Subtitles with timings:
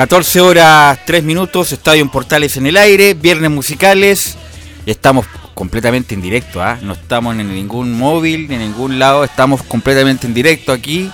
[0.00, 4.38] 14 horas 3 minutos, Estadio en Portales en el aire, viernes musicales.
[4.86, 6.78] Estamos completamente en directo, ¿ah?
[6.80, 11.12] no estamos en ningún móvil, ni en ningún lado, estamos completamente en directo aquí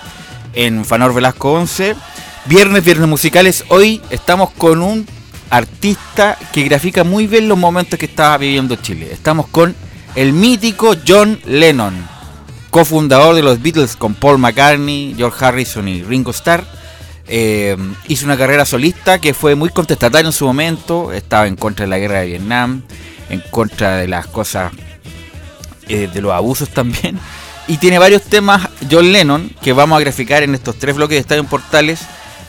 [0.55, 1.97] en Fanor Velasco 11.
[2.45, 3.65] Viernes, viernes musicales.
[3.70, 5.05] Hoy estamos con un
[5.50, 9.09] artista que grafica muy bien los momentos que estaba viviendo Chile.
[9.11, 9.75] Estamos con
[10.15, 12.06] el mítico John Lennon,
[12.71, 16.75] cofundador de los Beatles con Paul McCartney, George Harrison y Ringo Starr.
[17.28, 17.77] Eh,
[18.08, 21.91] hizo una carrera solista que fue muy contestataria en su momento, estaba en contra de
[21.91, 22.82] la guerra de Vietnam,
[23.28, 24.72] en contra de las cosas,
[25.88, 27.19] eh, de los abusos también.
[27.69, 31.20] Y tiene varios temas John Lennon que vamos a graficar en estos tres bloques de
[31.20, 32.00] Estadio Portales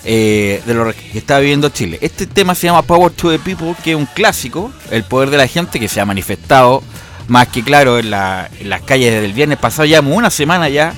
[0.03, 1.97] eh, de lo que está viviendo Chile.
[2.01, 5.37] Este tema se llama Power to the People, que es un clásico, el poder de
[5.37, 6.83] la gente que se ha manifestado
[7.27, 8.49] más que claro en, las
[8.85, 10.93] calles desde el viernes pasado, ya una semana ya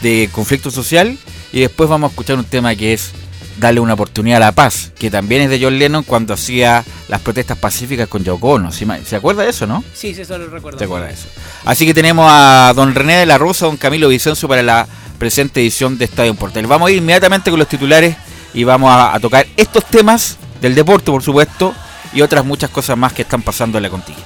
[0.00, 1.18] de conflicto social.
[1.56, 3.12] Y después vamos a escuchar un tema que es
[3.56, 7.22] darle una oportunidad a la paz, que también es de John Lennon cuando hacía las
[7.22, 8.70] protestas pacíficas con Yoko Ono.
[8.70, 9.82] ¿Se acuerda de eso, no?
[9.94, 10.78] Sí, sí, eso lo recuerdo.
[10.78, 11.28] ¿Se acuerda de eso?
[11.64, 14.86] Así que tenemos a don René de la Rosa, don Camilo Vicenzo para la
[15.18, 16.66] presente edición de Estadio Portal.
[16.66, 18.14] Vamos a ir inmediatamente con los titulares
[18.52, 21.74] y vamos a, tocar estos temas del deporte, por supuesto,
[22.12, 24.25] y otras muchas cosas más que están pasando en la contingencia.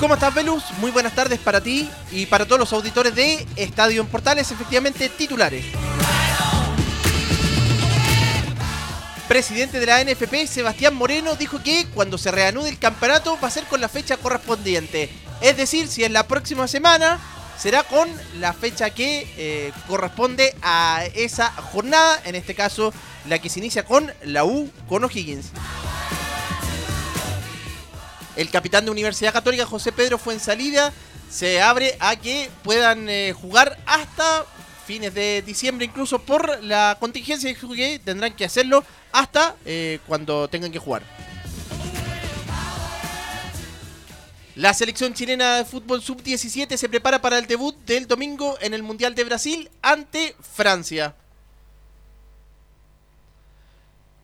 [0.00, 0.64] ¿Cómo estás, Velus?
[0.78, 5.10] Muy buenas tardes para ti y para todos los auditores de Estadio en Portales, efectivamente
[5.10, 5.62] titulares.
[9.28, 13.50] Presidente de la NFP, Sebastián Moreno, dijo que cuando se reanude el campeonato va a
[13.50, 15.10] ser con la fecha correspondiente.
[15.42, 17.20] Es decir, si en la próxima semana
[17.58, 18.08] será con
[18.38, 22.94] la fecha que eh, corresponde a esa jornada, en este caso
[23.28, 25.50] la que se inicia con la U con O'Higgins.
[28.36, 30.92] El capitán de Universidad Católica, José Pedro Fuensalida,
[31.30, 34.44] se abre a que puedan eh, jugar hasta
[34.86, 40.72] fines de diciembre, incluso por la contingencia que tendrán que hacerlo hasta eh, cuando tengan
[40.72, 41.02] que jugar.
[44.56, 48.82] La selección chilena de fútbol sub-17 se prepara para el debut del domingo en el
[48.82, 51.14] Mundial de Brasil ante Francia.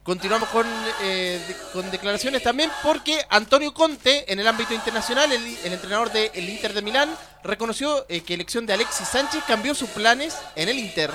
[0.07, 0.65] Continuamos con,
[1.03, 1.41] eh,
[1.73, 6.81] con declaraciones también porque Antonio Conte, en el ámbito internacional, el, entrenador del Inter de
[6.81, 7.11] Milán,
[7.43, 11.11] reconoció eh, que elección de Alexis Sánchez cambió sus planes en el Inter.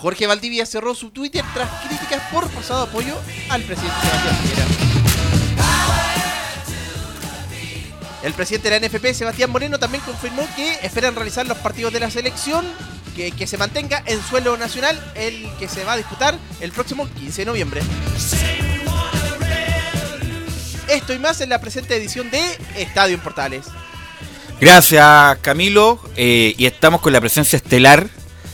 [0.00, 3.16] Jorge Valdivia cerró su Twitter tras críticas por pasado apoyo
[3.48, 4.68] al presidente Sebastián.
[8.22, 11.98] El presidente de la NFP, Sebastián Moreno, también confirmó que esperan realizar los partidos de
[11.98, 12.64] la selección
[13.36, 17.42] que, se mantenga en suelo nacional, el que se va a disputar el próximo 15
[17.42, 17.80] de noviembre.
[20.88, 22.40] Esto y más en la presente edición de
[22.76, 23.66] Estadio en Portales.
[24.60, 28.08] Gracias Camilo, eh, y estamos con la presencia estelar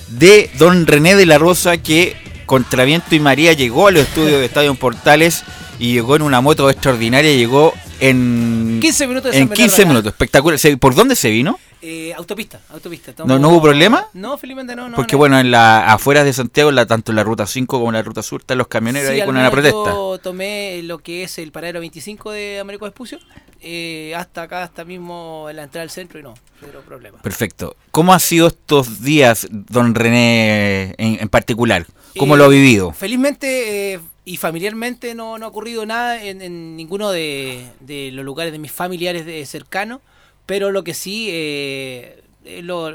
[0.08, 4.41] de don René de la Rosa que contra viento y María llegó a los estudios
[4.41, 5.44] de Estadio en Portales
[5.78, 9.35] y llegó en una moto extraordinaria, llegó en 15 minutos.
[9.35, 10.58] en 15 minutos, espectacular.
[10.79, 11.58] ¿Por dónde se vino?
[11.87, 13.12] Eh, autopista, autopista.
[13.26, 14.06] ¿No, ¿No hubo problema?
[14.14, 14.91] No, felizmente no.
[14.93, 17.94] Porque bueno, en la afuera de Santiago, la, tanto en la ruta 5 como en
[17.96, 19.91] la ruta sur, están los camioneros ahí con una protesta.
[19.91, 23.19] Yo tomé lo que es el paradero 25 de Américo Vespucio,
[23.61, 27.19] eh, hasta acá, hasta mismo en la entrada al centro y no, cero problema.
[27.19, 27.76] Perfecto.
[27.90, 31.87] ¿Cómo ha sido estos días, don René, en, particular?
[32.17, 32.93] ¿Cómo lo ha eh, vivido?
[32.93, 38.59] Felizmente y familiarmente no, no, ha ocurrido nada en, ninguno de, de, los lugares de
[38.59, 40.00] mis familiares de cercanos.
[40.47, 42.23] Pero lo que sí, eh,
[42.62, 42.93] lo,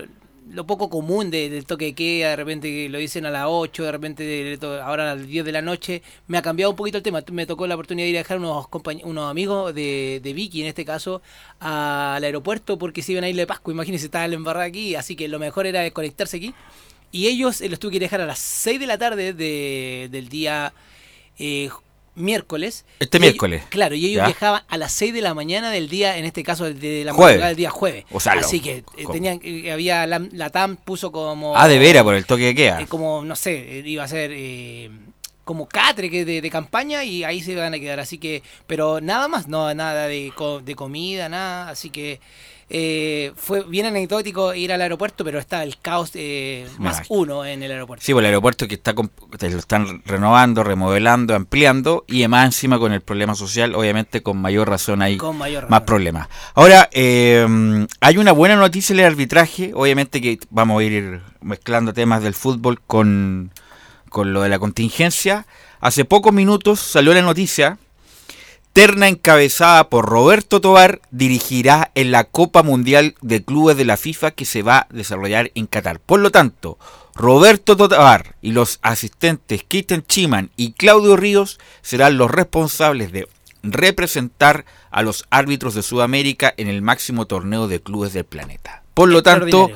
[0.52, 3.92] lo, poco común del toque de queda, de repente lo dicen a las 8, de
[3.92, 7.24] repente ahora a las 10 de la noche, me ha cambiado un poquito el tema.
[7.32, 8.68] Me tocó la oportunidad de ir a dejar unos,
[9.04, 11.22] unos amigos de, de Vicky, en este caso,
[11.60, 13.74] al aeropuerto porque se iban a ir de Pascua.
[13.74, 16.54] Imagínense, estaba el embarrado aquí, así que lo mejor era desconectarse aquí.
[17.12, 20.30] Y ellos eh, los tuve que dejar a las 6 de la tarde de, del
[20.30, 20.74] día
[21.40, 21.70] eh,
[22.20, 22.86] miércoles.
[23.00, 23.64] Este miércoles.
[23.70, 26.72] claro, y ellos viajaban a las 6 de la mañana del día, en este caso
[26.72, 28.06] de la madrugada del día jueves.
[28.26, 31.58] Así que eh, tenían, eh, había la, TAM puso como.
[31.58, 32.82] Ah, de vera por el toque de queda.
[32.82, 34.32] Eh, como, no sé, iba a ser.
[35.44, 38.00] como catre de, de, campaña y ahí se van a quedar.
[38.00, 40.32] Así que, pero nada más, no, nada de,
[40.64, 41.70] de comida, nada.
[41.70, 42.20] Así que
[42.72, 47.64] eh, fue bien anecdótico ir al aeropuerto, pero está el caos eh, más uno en
[47.64, 48.06] el aeropuerto.
[48.06, 52.94] Sí, pues el aeropuerto que está lo están renovando, remodelando, ampliando y además encima con
[52.94, 55.18] el problema social, obviamente con mayor razón hay
[55.68, 56.30] más problemas.
[56.54, 61.94] Ahora, eh, hay una buena noticia en el arbitraje, obviamente que vamos a ir mezclando
[61.94, 63.52] temas del fútbol con,
[64.10, 65.48] con lo de la contingencia.
[65.82, 67.80] Hace pocos minutos salió la noticia
[68.74, 74.32] Terna encabezada por Roberto Tobar dirigirá en la Copa Mundial de Clubes de la FIFA
[74.32, 76.00] que se va a desarrollar en Qatar.
[76.00, 76.78] Por lo tanto,
[77.16, 83.28] Roberto Totar y los asistentes Kitten Chiman y Claudio Ríos serán los responsables de
[83.64, 88.84] representar a los árbitros de Sudamérica en el máximo torneo de clubes del planeta.
[88.94, 89.70] Por lo tanto.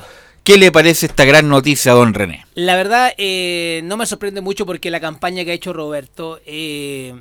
[0.44, 2.44] ¿qué le parece esta gran noticia don René?
[2.54, 7.14] La verdad, eh, no me sorprende mucho porque la campaña que ha hecho Roberto eh,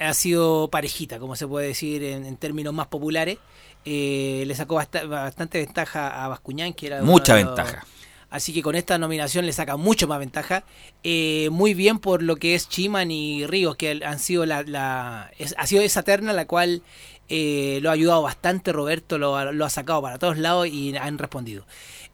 [0.00, 3.38] ha sido parejita, como se puede decir en, en términos más populares.
[3.84, 7.86] Eh, le sacó basta- bastante ventaja a Bascuñán, que era Mucha los- ventaja.
[8.28, 10.62] Así que con esta nominación le saca mucho más ventaja.
[11.02, 15.30] Eh, muy bien por lo que es Chiman y Ríos, que han sido la, la-
[15.38, 16.82] es- ha sido esa terna la cual
[17.28, 18.72] eh, lo ha ayudado bastante.
[18.72, 21.66] Roberto lo, ha- lo ha sacado para todos lados y han respondido.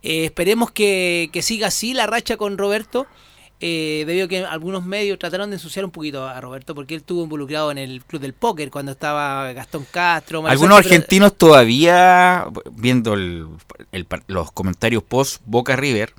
[0.02, 3.06] Eh, esperemos que, que siga así la racha con Roberto.
[3.58, 7.00] Eh, debido a que algunos medios trataron de ensuciar un poquito a Roberto porque él
[7.00, 10.46] estuvo involucrado en el club del póker cuando estaba Gastón Castro.
[10.46, 13.46] Algunos pero- argentinos todavía, viendo el-
[13.92, 16.12] el los comentarios post Boca River,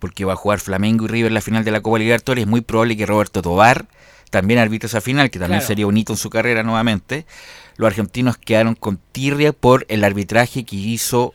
[0.00, 2.60] porque va a jugar Flamengo y River la final de la Copa Libertadores, es muy
[2.60, 3.86] probable que Roberto Tobar
[4.30, 5.66] también arbitre esa final, que también Claro.
[5.68, 7.26] sería un hito en su carrera nuevamente.
[7.76, 11.34] Los argentinos quedaron con tirria por el arbitraje que hizo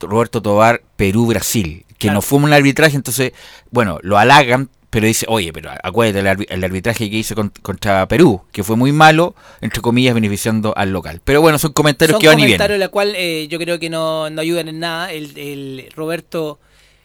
[0.00, 2.14] Roberto Tobar Perú-Brasil, que Claro.
[2.14, 3.32] no fue un arbitraje, entonces,
[3.70, 7.52] bueno, lo halagan, pero dice, oye, pero acuérdate el, arbi- el arbitraje que hizo con-
[7.60, 11.20] contra Perú, que fue muy malo, entre comillas, beneficiando al local.
[11.24, 12.80] Pero bueno, son comentarios Son que van y comentarios vienen.
[12.80, 15.12] la cual eh, yo creo que no, no ayudan en nada.
[15.12, 16.58] El, el Roberto,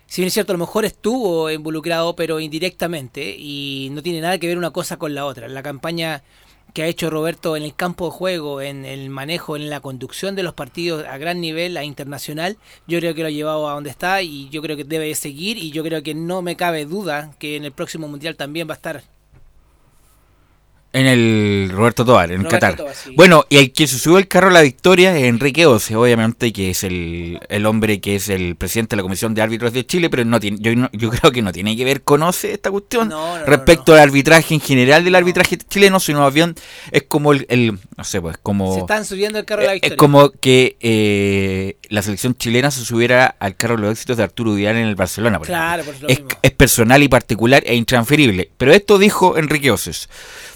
[0.08, 4.38] si bien es cierto, a lo mejor estuvo involucrado, pero indirectamente, y no tiene nada
[4.38, 5.50] que ver una cosa con la otra.
[5.50, 6.24] La campaña
[6.74, 10.36] que ha hecho Roberto en el campo de juego, en el manejo, en la conducción
[10.36, 13.74] de los partidos a gran nivel, a internacional, yo creo que lo ha llevado a
[13.74, 16.86] donde está y yo creo que debe seguir y yo creo que no me cabe
[16.86, 19.13] duda que en el próximo mundial también va a estar.
[20.96, 22.76] En el Roberto Tobar, en Roberto Qatar.
[22.76, 23.14] Tobar, sí.
[23.16, 26.54] Bueno, y el que se subió al carro a la victoria es Enrique Oce, obviamente,
[26.54, 29.88] que es el, el hombre que es el presidente de la Comisión de Árbitros de
[29.88, 32.54] Chile, pero no tiene, yo, no- yo creo que no tiene que ver con Oce
[32.54, 33.96] esta cuestión No, no, no, respecto no.
[33.98, 36.54] al arbitraje en general del arbitraje chileno, sino más bien
[36.92, 38.76] es como el, el- no sé, pues como...
[38.76, 39.96] Se están subiendo el carro de la Eh, victoria.
[39.96, 44.24] Es como que eh, la selección chilena se subiera al carro de los éxitos de
[44.24, 45.40] Arturo Vidal en el Barcelona.
[45.40, 48.52] por Claro, por es personal y particular e intransferible.
[48.58, 50.08] Pero esto dijo Enrique Oces.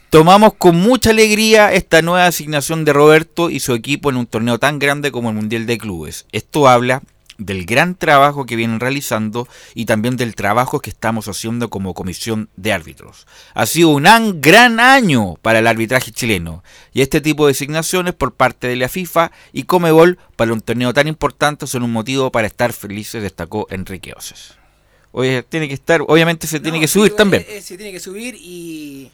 [0.09, 4.57] Tomamos con mucha alegría esta nueva asignación de Roberto y su equipo en un torneo
[4.57, 6.25] tan grande como el Mundial de Clubes.
[6.31, 7.03] Esto habla
[7.37, 12.49] del gran trabajo que vienen realizando y también del trabajo que estamos haciendo como comisión
[12.55, 13.27] de árbitros.
[13.53, 18.13] Ha sido un an- gran año para el arbitraje chileno y este tipo de asignaciones
[18.13, 22.31] por parte de la FIFA y Comebol para un torneo tan importante son un motivo
[22.31, 24.53] para estar felices, destacó Enrique Oces.
[25.11, 27.45] Oye, tiene que estar, obviamente se tiene que subir eh, también.
[27.47, 29.11] eh, se tiene que subir y...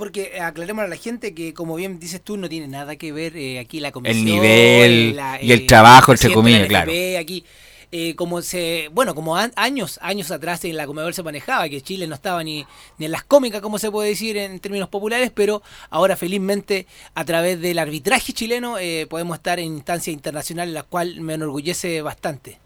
[0.00, 3.36] Porque aclaremos a la gente que, como bien dices tú, no tiene nada que ver
[3.36, 4.24] eh, aquí la comisión.
[4.24, 7.44] nivel la, y el eh, trabajo, entre comillas, NFP, Aquí,
[7.92, 11.82] eh, como se, bueno, como an- años, años atrás en la Comebol se manejaba, que
[11.82, 12.64] Chile no estaba ni,
[12.98, 17.24] ni en las cómicas, como se puede decir en términos populares, pero ahora felizmente a
[17.24, 22.59] través del arbitraje chileno eh, podemos estar en instancias internacionales, la cual me enorgullece bastante.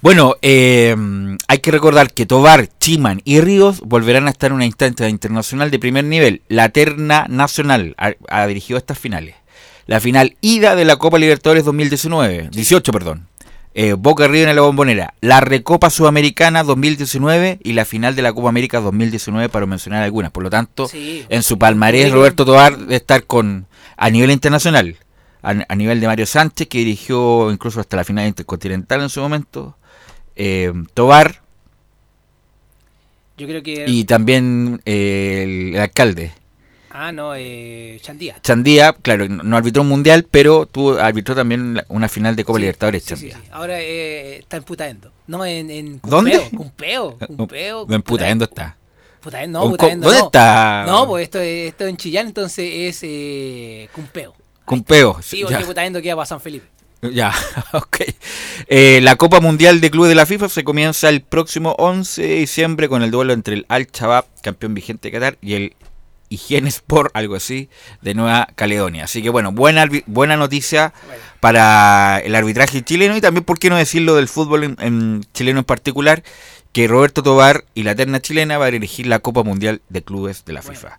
[0.00, 0.94] Bueno, eh,
[1.48, 5.70] hay que recordar que Tobar, Chiman y Ríos volverán a estar en una instancia internacional
[5.70, 6.42] de primer nivel.
[6.48, 9.34] La terna nacional ha, ha dirigido estas finales.
[9.86, 13.26] La final ida de la Copa Libertadores 2019, 18, perdón.
[13.74, 15.14] Eh, Boca River en la bombonera.
[15.20, 20.30] La Recopa Sudamericana 2019 y la final de la Copa América 2019 para mencionar algunas.
[20.30, 21.24] Por lo tanto, Sí.
[21.28, 22.12] en su palmarés.
[22.12, 24.96] Roberto Tobar de estar con a nivel internacional.
[25.42, 29.20] A, a nivel de Mario Sánchez, que dirigió incluso hasta la final intercontinental en su
[29.20, 29.76] momento
[30.38, 31.42] eh, Tobar
[33.36, 33.84] Yo creo que...
[33.86, 36.32] y también eh, el, el alcalde.
[36.90, 38.36] Ah, no, eh, Chandía.
[38.42, 42.62] Chandía, claro, no arbitró un mundial, pero tuvo, arbitró también una final de Copa Sí,
[42.62, 43.36] Libertadores sí, Chandía.
[43.36, 43.48] sí.
[43.52, 45.12] Ahora eh, está en Putaendo.
[45.26, 46.40] No, en, en ¿Dónde?
[46.56, 47.16] Cumpeo.
[47.18, 47.36] Cumpeo.
[47.36, 47.86] Cumpeo.
[47.88, 48.76] No, en Putaendo está.
[49.20, 50.06] Putaendo, no, Putaendo.
[50.06, 50.26] ¿Dónde no.
[50.26, 50.84] está?
[50.86, 54.34] No, pues esto es, esto es en Chillán, entonces es eh, Cumpeo.
[54.64, 55.18] Cumpeo.
[55.22, 56.66] Sí, porque Putaendo queda para San Felipe.
[57.02, 57.32] Ya,
[57.72, 57.96] ok.
[58.66, 62.34] Eh, la Copa Mundial de Clubes de la FIFA se comienza el próximo 11 de
[62.36, 65.76] diciembre con el duelo entre el Al Shabab, campeón vigente de Qatar, y el
[66.28, 67.68] Higiene Sport, algo así,
[68.02, 69.04] de Nueva Caledonia.
[69.04, 73.70] Así que bueno, buena, buena noticia Bueno, para el arbitraje chileno y también, por qué
[73.70, 76.22] no decirlo, del fútbol en, en chileno en particular,
[76.72, 80.44] que Roberto Tobar y la terna chilena va a dirigir la Copa Mundial de Clubes
[80.44, 80.78] de la Bueno.
[80.78, 80.98] FIFA.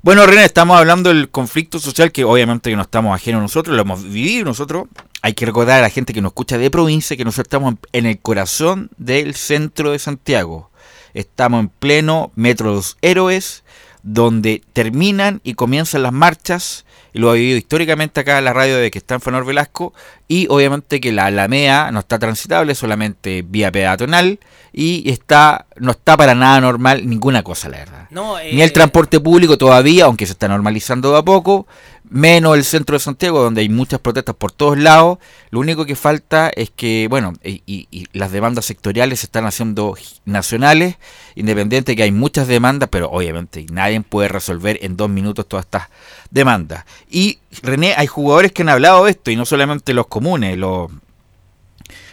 [0.00, 4.04] Bueno, René, estamos hablando del conflicto social que obviamente no estamos ajenos nosotros, lo hemos
[4.04, 4.86] vivido nosotros.
[5.22, 8.06] Hay que recordar a la gente que nos escucha de provincia que nosotros estamos en,
[8.06, 10.70] el corazón del centro de Santiago.
[11.14, 13.64] Estamos en pleno Metro Los Héroes,
[14.04, 16.84] donde terminan y comienzan las marchas,
[17.18, 19.92] lo ha vivido históricamente acá en la radio de que está en Fanor Velasco,
[20.28, 24.38] y obviamente que la Alameda no está transitable, solamente vía peatonal,
[24.72, 28.06] y está no está para nada normal ninguna cosa, la verdad.
[28.10, 31.66] No, eh, Ni el transporte público todavía, aunque se está normalizando de a poco,
[32.10, 35.18] menos el centro de Santiago, donde hay muchas protestas por todos lados.
[35.50, 40.96] Lo único que falta es que, bueno, y, las demandas sectoriales se están haciendo nacionales,
[41.34, 45.88] independiente que hay muchas demandas, pero obviamente nadie puede resolver en dos minutos todas estas
[46.30, 46.84] demandas.
[47.10, 50.90] Y René, hay jugadores que han hablado de esto, y no solamente los comunes, los,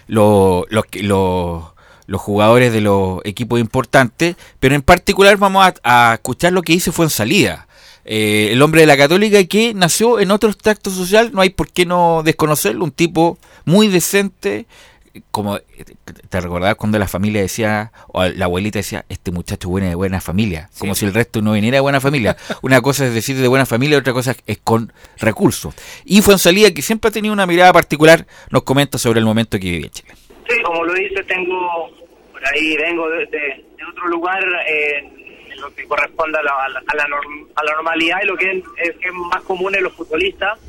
[0.07, 0.85] los, los,
[2.07, 6.73] los, jugadores de los equipos importantes, pero en particular vamos a, a escuchar lo que
[6.73, 7.67] dice fue en salida.
[8.05, 11.85] El hombre de la católica que nació en otro extracto social, no hay por qué
[11.85, 14.65] no desconocerlo, un tipo muy decente,
[15.31, 15.63] como eh,
[16.29, 20.19] te recordabas cuando la familia decía, o la abuelita decía, este muchacho viene de buena
[20.21, 22.35] familia, como si el resto no viniera de buena familia.
[22.62, 25.74] Una cosa es decir de buena familia, otra cosa es con recursos.
[26.03, 29.25] Y fue en salida que siempre ha tenido una mirada particular, nos comenta sobre el
[29.25, 30.09] momento que vivía en Chile.
[30.50, 31.89] Sí, como lo dice, tengo
[32.31, 35.25] por ahí, vengo de, de- de otro lugar eh,
[35.57, 36.95] lo que corresponde a la, a
[37.63, 40.59] la, normalidad y lo que es, más común en los futbolistas.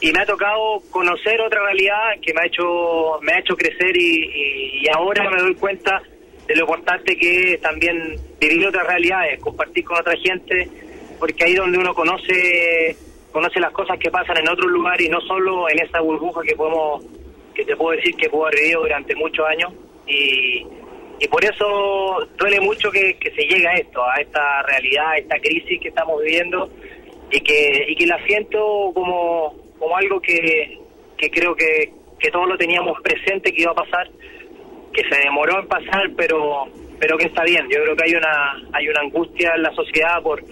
[0.00, 3.96] Y me ha tocado conocer otra realidad que me ha hecho me ha hecho crecer
[3.96, 6.00] y, ahora me doy cuenta
[6.46, 10.68] de lo importante que es también vivir otras realidades, compartir con otra gente,
[11.18, 12.96] porque ahí donde uno conoce
[13.32, 16.54] conoce las cosas que pasan en otros lugares y no solo en esa burbuja que
[16.56, 17.04] podemos
[17.54, 19.72] que te puedo decir que puedo haber vivido durante muchos años
[20.06, 20.64] y,
[21.20, 25.18] y por eso duele mucho que, que se llegue a esto, a esta realidad, a
[25.18, 26.70] esta crisis que estamos viviendo
[27.30, 28.58] y que, y que la siento
[28.94, 30.78] como, como algo que,
[31.16, 34.08] que creo que, que todos lo teníamos presente que iba a pasar,
[34.92, 36.66] que se demoró en pasar, pero
[37.00, 37.64] pero que está bien.
[37.70, 40.42] Yo creo que hay una hay una angustia en la sociedad por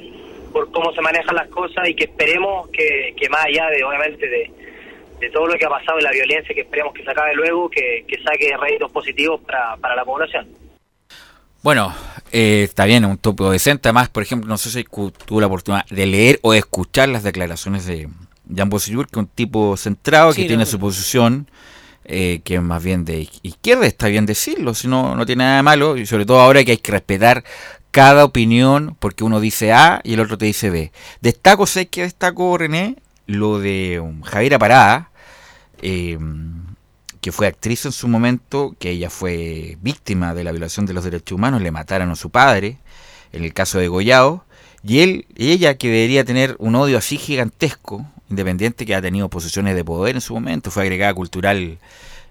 [0.53, 4.29] por cómo se manejan las cosas y que esperemos que, que más allá de obviamente
[4.29, 4.51] de,
[5.21, 7.69] de todo lo que ha pasado y la violencia que esperemos que se acabe luego,
[7.71, 10.47] que, que saque réditos positivos para, para la población.
[11.63, 11.93] Bueno,
[12.33, 13.89] eh, está bien, un topo decente.
[13.89, 17.23] Además, por ejemplo, no sé si tuvo la oportunidad de leer o de escuchar las
[17.25, 18.09] declaraciones de
[18.55, 21.51] Jan Bosellur, que es un tipo centrado, Sí, que tiene no, su posición,
[22.05, 25.43] eh, que es más bien de iz- izquierda, está bien decirlo, si no, no tiene
[25.43, 27.43] nada de malo, y sobre todo ahora que hay que respetar
[27.91, 30.93] cada opinión, porque uno dice A y el otro te dice B.
[31.21, 32.95] Destaco, sé que destaco, René,
[33.27, 35.11] lo de um, Javiera Parada,
[35.83, 36.19] eh,
[37.21, 41.05] que fue actriz en su momento, que ella fue víctima de la violación de los
[41.05, 42.79] derechos humanos, le mataron a su padre,
[43.33, 44.45] en el caso de Goyao,
[44.85, 49.75] y él, ella que debería tener un odio así gigantesco, independiente que ha tenido posiciones
[49.75, 51.79] de poder en su momento, fue agregada cultural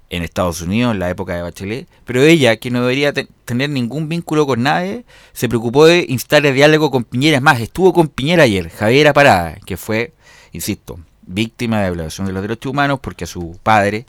[0.10, 3.70] en Estados Unidos en la época de Bachelet, pero ella, que no debería te- tener
[3.70, 7.38] ningún vínculo con nadie, se preocupó de instar el diálogo con Piñera.
[7.38, 10.14] Es más, estuvo con Piñera ayer, Javiera Parada, que fue,
[10.56, 14.06] insisto, víctima de violación de los derechos humanos porque su padre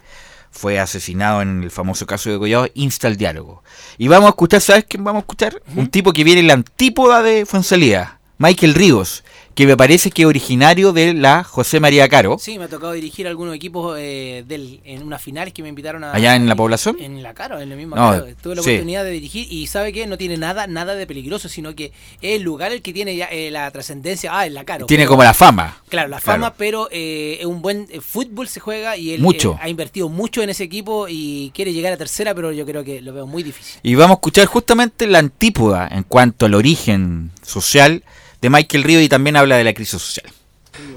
[0.51, 3.63] fue asesinado en el famoso caso de Goyao, insta el diálogo.
[3.99, 5.63] Y vamos a escuchar, ¿sabes quién vamos a escuchar?
[5.75, 9.23] Un tipo que viene en la antípoda de Fuensalida, Michael Ríos,
[9.57, 12.93] que me parece que es originario de la José María Caro, Sí, me ha tocado
[12.93, 16.13] dirigir algunos equipos eh, del, en unas finales que me invitaron a...
[16.13, 16.97] allá en la población.
[17.01, 18.27] En la Caro, en la misma No, Caro.
[18.43, 18.69] Tuve la sí.
[18.71, 21.87] oportunidad de dirigir y sabe que no tiene nada nada de peligroso, sino que
[22.21, 24.31] es el lugar el que tiene ya eh, la trascendencia.
[24.39, 24.85] Ah, en la Caro.
[24.87, 25.81] Tiene Pero- como la fama.
[25.89, 26.39] Claro, la Claro.
[26.43, 29.55] fama, pero eh, es un buen eh, fútbol se juega y él Mucho.
[29.55, 32.85] eh, ha invertido mucho en ese equipo y quiere llegar a tercera, pero yo creo
[32.85, 33.81] que lo veo muy difícil.
[33.83, 38.03] Y vamos a escuchar justamente la antípoda en cuanto al origen social
[38.41, 40.33] de Michael Ríos y también habla de la crisis social.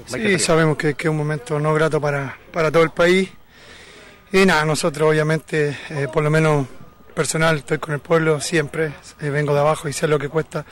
[0.06, 3.30] Sí, sabemos que, que es un momento no grato para, para todo el país.
[4.32, 6.66] Y nada, nosotros obviamente, eh, por lo menos
[7.20, 10.64] personal, estoy con el pueblo siempre, eh, vengo de abajo y sé lo que cuesta,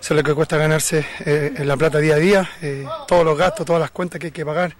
[0.00, 3.38] sé lo que cuesta ganarse eh, en la plata día a día, eh, todos los
[3.38, 4.76] gastos, todas las cuentas que hay que pagar,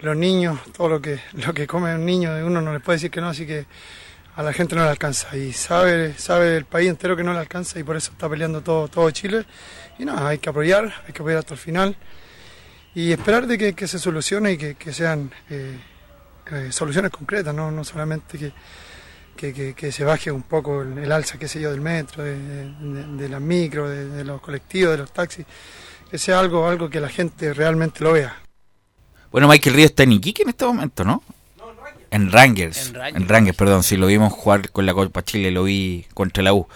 [0.00, 3.10] los niños, todo lo que, lo que come un niño, uno no les puede decir
[3.10, 3.66] que no, así que
[4.40, 7.40] a la gente no le alcanza y sabe, sabe el país entero que no le
[7.40, 9.44] alcanza y por eso está peleando todo, todo Chile.
[9.98, 11.94] Y nada, hay que apoyar, hay que apoyar hasta el final
[12.94, 15.78] y esperar de que, se solucione y que, sean eh,
[16.52, 18.38] eh, soluciones concretas, no, no solamente
[19.36, 23.28] que, que, que- se baje un poco el, alza, qué sé yo, del metro, de,
[23.28, 25.44] las micros, de, los colectivos, de los taxis,
[26.10, 28.34] que sea algo, algo que la gente realmente lo vea.
[29.30, 31.22] Bueno, Michael Ríos está en Iquique en este momento, ¿no?
[32.10, 32.92] En Rangers.
[32.94, 33.56] En En Rangers.
[33.56, 33.82] Perdón.
[33.82, 36.66] Si lo vimos jugar con la Copa Chile, lo vi contra la U.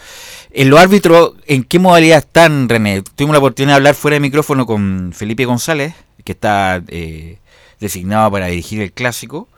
[0.50, 3.02] En los árbitros, ¿en qué modalidad están, René?
[3.02, 7.38] Tuvimos la oportunidad de hablar fuera de micrófono con Felipe González, que está eh,
[7.80, 9.48] designado para dirigir el clásico.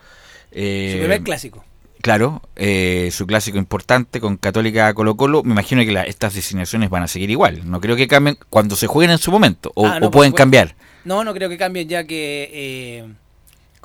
[0.52, 1.64] Eh, Su primer clásico.
[2.00, 5.42] claro, eh, su clásico importante con Católica Colo Colo.
[5.42, 7.68] Me imagino que estas designaciones van a seguir igual.
[7.70, 10.32] No creo que cambien cuando se jueguen en su momento, o, Ah, no, o pueden
[10.32, 10.74] pues, cambiar.
[11.04, 13.06] No, no creo que cambien ya que, eh,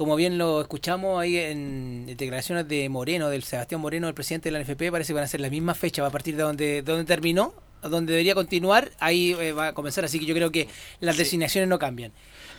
[0.02, 4.54] como bien lo escuchamos ahí en declaraciones de Moreno, del Sebastián Moreno, el presidente de
[4.54, 6.66] la NFP, parece que van a ser las mismas fechas, va a partir de donde,
[6.66, 7.54] de donde terminó,
[7.84, 10.68] donde debería continuar, ahí eh, va a comenzar, así que yo creo que
[11.02, 12.14] las designaciones no cambian.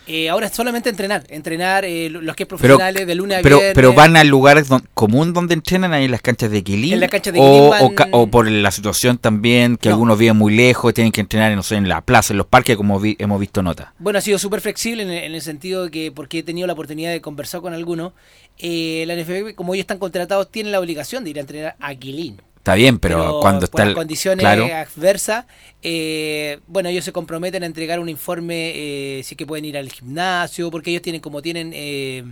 [0.05, 3.41] Eh, ahora es solamente entrenar, entrenar eh, los que es Pero, profesionales de lunes a
[3.41, 3.75] pero, viernes.
[3.75, 6.93] pero van a lugares don- común donde entrenan ahí en las canchas de Quilín.
[6.95, 9.87] En las canchas de o, Quilín o van- ca- o por la situación también que
[9.89, 9.95] No.
[9.95, 12.75] algunos viven muy lejos, tienen que entrenar no sé, en la plaza, en los parques,
[12.75, 13.93] como vi- hemos visto nota.
[13.97, 16.67] Bueno, ha sido súper flexible en el, en el sentido de que, porque he tenido
[16.67, 18.11] la oportunidad de conversar con algunos,
[18.59, 21.95] eh, la NFP, como ellos están contratados, tienen la obligación de ir a entrenar a
[21.95, 22.41] Quilín.
[22.63, 25.43] Está bien, pero, cuando por está las condiciones claro, adversas,
[25.81, 29.77] eh, bueno, ellos se comprometen a entregar un informe eh, si es que pueden ir
[29.77, 32.23] al gimnasio, porque ellos tienen como tienen eh,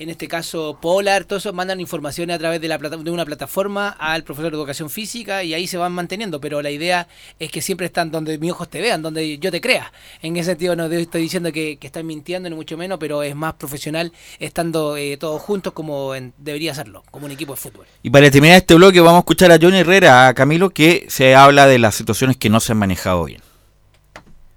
[0.00, 3.24] en este caso Polar, todo eso mandan informaciones a través de, la plata- de una
[3.24, 7.06] plataforma al profesor de educación física y ahí se van manteniendo, pero la idea
[7.38, 9.92] es que siempre están donde mis ojos te vean, donde yo te crea.
[10.22, 13.36] En ese sentido no estoy diciendo que, que están mintiendo ni mucho menos, pero es
[13.36, 17.86] más profesional estando eh, todos juntos como en- debería serlo, como un equipo de fútbol.
[18.02, 21.34] Y para terminar este bloque vamos a escuchar a Johnny Herrera, a Camilo, que se
[21.34, 23.42] habla de las situaciones que no se han manejado bien.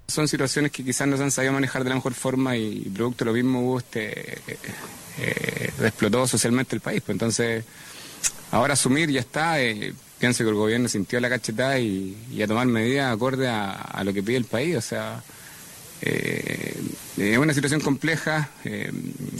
[0.08, 3.24] Son situaciones que quizás no se han sabido manejar de la mejor forma y producto
[3.24, 4.38] de lo mismo hubo este,
[5.18, 7.02] eh, explotó socialmente el país.
[7.04, 7.64] Pues entonces,
[8.50, 9.60] ahora asumir ya está.
[9.60, 14.04] eh, pienso que el gobierno sintió la cachetada y, a tomar medidas acorde a, a
[14.04, 14.76] lo que pide el país.
[14.76, 15.22] O sea,
[16.02, 16.74] eh,
[17.16, 18.50] es una situación compleja.
[18.64, 18.90] eh,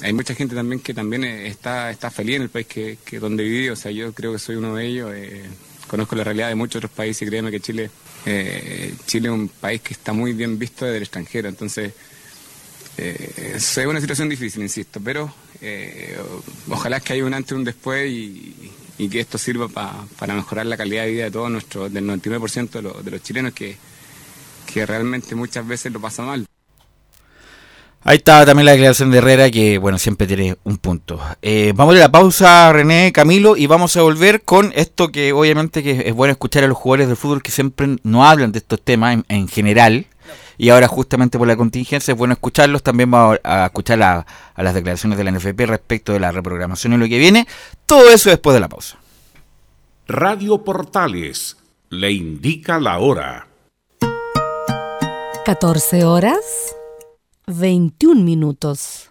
[0.02, 3.70] hay mucha gente también que también está, está feliz en el país que, donde vive.
[3.70, 5.12] O sea, yo creo que soy uno de ellos.
[5.86, 7.90] conozco la realidad de muchos otros países y créeme que Chile,
[9.06, 11.48] Chile es un país que está muy bien visto desde el extranjero.
[11.48, 11.92] Entonces,
[12.98, 16.16] eh, es una situación difícil, insisto, pero eh,
[16.70, 20.34] ojalá que haya un antes y un después y, y que esto sirva pa- para
[20.34, 23.52] mejorar la calidad de vida de todos nuestros, del 99% de, los- de los chilenos
[23.52, 23.76] que,
[24.72, 26.46] que realmente muchas veces lo pasa mal.
[28.06, 31.18] Ahí estaba también la declaración de Herrera, que bueno, siempre tiene un punto.
[31.40, 35.82] Eh, vamos a la pausa, René, Camilo, y vamos a volver con esto que obviamente
[35.82, 38.82] que es bueno escuchar a los jugadores del fútbol que siempre no hablan de estos
[38.82, 40.06] temas en, en general.
[40.56, 42.82] Y ahora justamente por la contingencia es bueno escucharlos.
[42.82, 46.92] También vamos a escuchar a, a las declaraciones de la NFP respecto de la reprogramación
[46.92, 47.46] y lo que viene.
[47.86, 48.98] Todo eso después de la pausa.
[50.06, 51.56] Radio Portales
[51.90, 53.48] le indica la hora.
[55.44, 56.74] 14 horas
[57.46, 59.10] 21 minutos.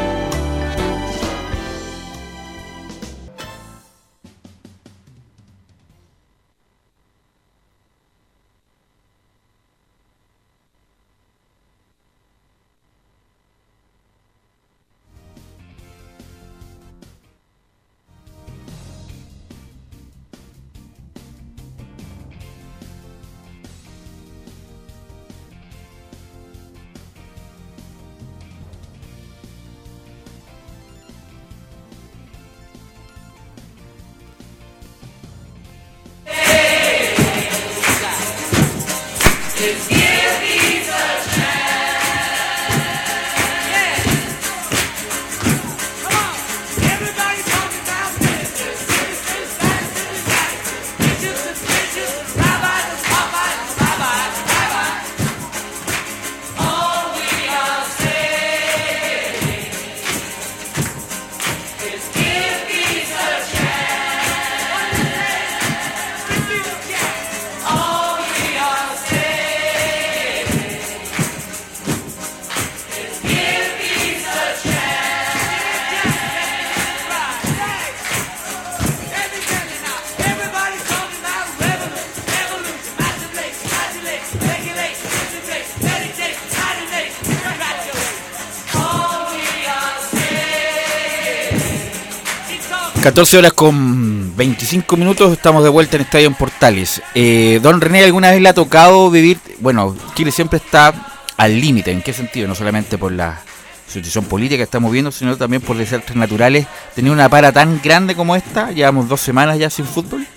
[93.01, 95.33] ...14 horas con 25 minutos...
[95.33, 97.01] ...estamos de vuelta en Estadio en Portales...
[97.15, 99.39] Eh, don René, ¿alguna vez le ha tocado vivir...
[99.59, 100.93] ...bueno, Chile siempre está
[101.35, 101.89] al límite...
[101.91, 102.47] ¿En qué sentido?
[102.47, 103.41] No solamente por la
[103.87, 105.11] situación política que estamos viendo...
[105.11, 106.67] ...sino también por desastres naturales...
[106.93, 108.71] ...tener una para tan grande como esta...
[108.71, 110.27] ...llevamos dos semanas ya sin fútbol...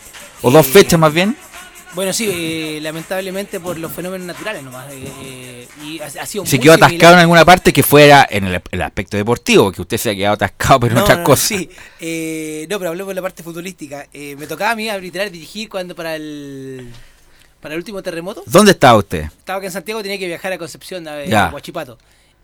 [0.40, 1.36] ¿O dos fechas más bien?
[1.94, 4.86] Bueno, sí, eh, lamentablemente por los fenómenos naturales nomás.
[4.90, 6.90] Eh, y ha, ha sido Se quedó similar.
[6.90, 10.14] atascado en alguna parte que fuera en el, el aspecto deportivo, que usted se ha
[10.14, 11.46] quedado atascado pero en No, otras no, cosas.
[11.46, 11.70] sí.
[12.00, 14.08] Eh, no, pero hablemos de la parte futbolística.
[14.12, 16.90] Eh, me tocaba a mí arbitrar, dirigir cuando para el
[17.60, 18.42] para el último terremoto.
[18.46, 19.22] ¿Dónde estaba usted?
[19.24, 21.46] Estaba acá en Santiago, tenía que viajar a Concepción, a, Ya.
[21.46, 21.96] a Huachipato.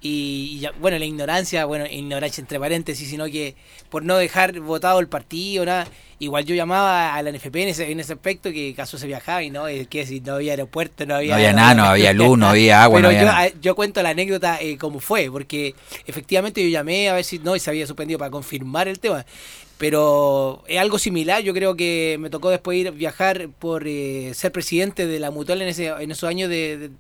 [0.03, 3.55] Y, y ya- bueno, la ignorancia, bueno, ignorancia entre paréntesis, sino que
[3.91, 5.87] por no dejar votado el partido, nada.
[6.19, 9.43] Igual yo llamaba a la NFP en ese, en ese aspecto que caso se viajaba
[9.43, 11.31] y no, que si no había aeropuerto, no había...
[11.31, 13.43] No había nada, no había luz, no había agua, Pero no había yo, nada.
[13.45, 15.75] a- yo cuento la anécdota eh, como fue, porque
[16.07, 19.25] efectivamente yo llamé a ver si no, y se había suspendido para confirmar el tema.
[19.79, 24.53] Pero es algo similar, yo creo que me tocó después ir viajar por eh, ser
[24.53, 26.91] presidente de la Mutual en, ese, en esos años de, de-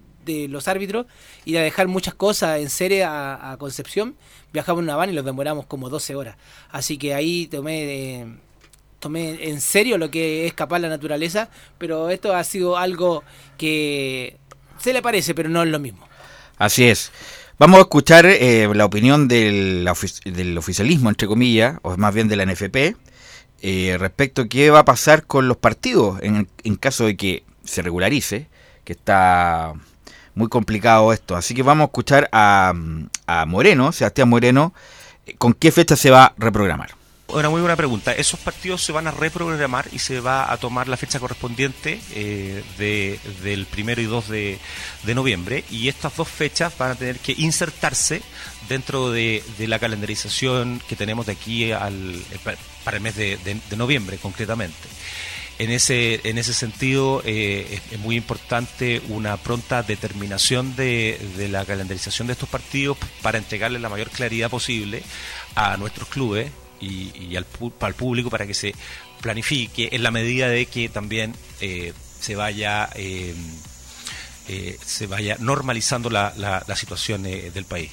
[0.48, 1.06] los árbitros,
[1.44, 4.16] ir a dejar muchas cosas en serie a, Concepción.
[4.52, 6.36] Viajamos en una van y los demoramos como 12 horas.
[6.70, 7.84] Así que ahí tomé...
[7.84, 8.26] eh,
[9.00, 13.24] tomé en serio lo que es capaz la naturaleza, pero esto ha sido algo
[13.56, 14.36] que
[14.78, 16.06] se le parece, pero no es lo mismo.
[16.58, 17.10] Así es.
[17.58, 19.88] Vamos a escuchar eh, la opinión del,
[20.24, 22.96] del oficialismo, entre comillas, o más bien de la NFP,
[23.62, 27.42] eh, respecto a qué va a pasar con los partidos en, en caso de que
[27.64, 28.48] se regularice,
[28.84, 29.74] que está
[30.34, 31.36] muy complicado esto.
[31.36, 32.72] Así que vamos a escuchar a,
[33.26, 34.72] a Moreno, Sebastián Moreno,
[35.26, 36.90] eh, con qué fecha se va a reprogramar.
[37.28, 38.10] Una muy buena pregunta.
[38.12, 42.64] Esos partidos se van a reprogramar y se va a tomar la fecha correspondiente eh,
[42.76, 44.58] de, del primero y 2 de,
[45.04, 45.64] de noviembre.
[45.70, 48.20] Y estas dos fechas van a tener que insertarse
[48.68, 53.14] dentro de, de la calendarización que tenemos de aquí al, eh, pa- para el mes
[53.14, 53.38] de
[53.76, 54.88] noviembre, concretamente.
[55.62, 61.48] En ese, en ese sentido, eh, es, es muy importante una pronta determinación de, de
[61.48, 65.02] la calendarización de estos partidos para entregarle la mayor claridad posible
[65.54, 67.46] a nuestros clubes y, y al,
[67.86, 68.74] el público para que se
[69.20, 73.34] planifique en la medida de que también eh, se vaya eh,
[74.48, 77.90] eh, se vaya normalizando la, la- la situación eh, del país.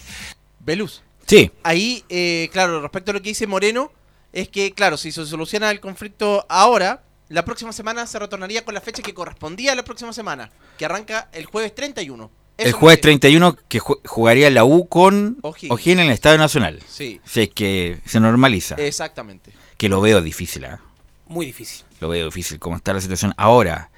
[0.59, 1.03] Velus.
[1.25, 1.51] Sí.
[1.63, 3.91] Ahí, eh, claro, respecto a lo que dice Moreno,
[4.31, 8.73] es que, claro, si se soluciona el conflicto ahora, la próxima semana se retornaría con
[8.73, 12.29] la fecha que correspondía a la próxima semana, que arranca el jueves 31.
[12.57, 13.19] Eso el jueves refiero.
[13.19, 15.87] 31 que ju- jugaría la U con O'Higgins.
[15.87, 16.81] En el Estadio Nacional.
[16.89, 17.21] Sí.
[17.23, 18.75] Si es que se normaliza.
[18.75, 19.51] Exactamente.
[19.77, 20.79] Que lo veo difícil, ¿ah?
[21.27, 21.85] Muy difícil.
[21.99, 22.57] Lo veo difícil.
[22.57, 23.91] Como está la situación ahora,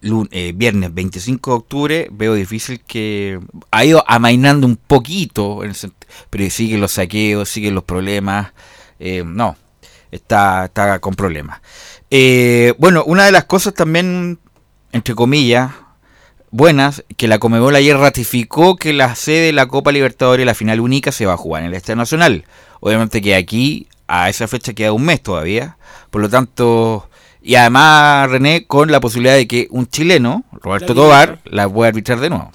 [0.00, 3.38] lun- eh, viernes 25 de octubre, veo difícil que...
[3.70, 5.92] Ha ido amainando un poquito, en el sent-
[6.30, 8.52] pero siguen los saqueos, siguen los problemas.
[8.98, 9.56] eh, no,
[10.10, 11.60] está, está con problemas.
[12.10, 14.38] Eh, bueno, una de las cosas también,
[14.92, 15.72] entre comillas,
[16.50, 20.80] buenas, que la Comebol ayer ratificó que la sede de la Copa Libertadores, la final
[20.80, 22.44] única, se va a jugar en el Estadio Nacional.
[22.80, 25.76] Obviamente que aquí, a esa fecha queda un mes todavía.
[26.10, 27.08] Por lo tanto,
[27.42, 31.88] y además, René, con la posibilidad de que un chileno, Roberto Lo Tobar, la pueda
[31.88, 32.50] arbitrar de nuevo.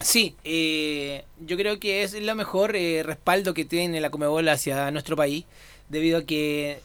[0.00, 4.90] Sí, eh, yo creo que es lo mejor eh, respaldo que tiene la Comebol hacia
[4.90, 5.44] nuestro país,
[5.88, 6.80] debido a que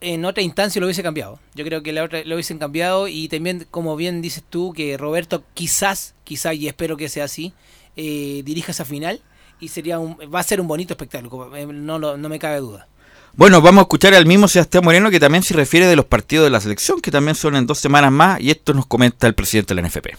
[0.00, 1.38] en otra instancia lo hubiese cambiado.
[1.54, 4.96] Yo creo que la otra lo hubiesen cambiado y también, como bien dices tú, que
[4.96, 7.52] Roberto quizás, quizás y espero que sea así,
[7.96, 9.20] eh, dirija esa final
[9.60, 12.60] y sería un, va a ser un bonito espectáculo, eh, no, lo- no me cabe
[12.60, 12.86] duda.
[13.34, 16.44] Bueno, vamos a escuchar al mismo Sebastián Moreno que también se refiere de los partidos
[16.44, 19.34] de la selección, que también son en dos semanas más, y esto nos comenta el
[19.34, 20.16] presidente de la NFP.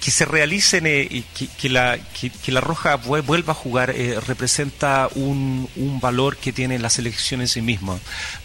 [0.00, 1.22] Que se realicen eh, y
[1.60, 6.52] que, la, que, la Roja vue- vuelva a jugar eh, representa un, un valor que
[6.52, 7.98] tiene la selección en sí misma,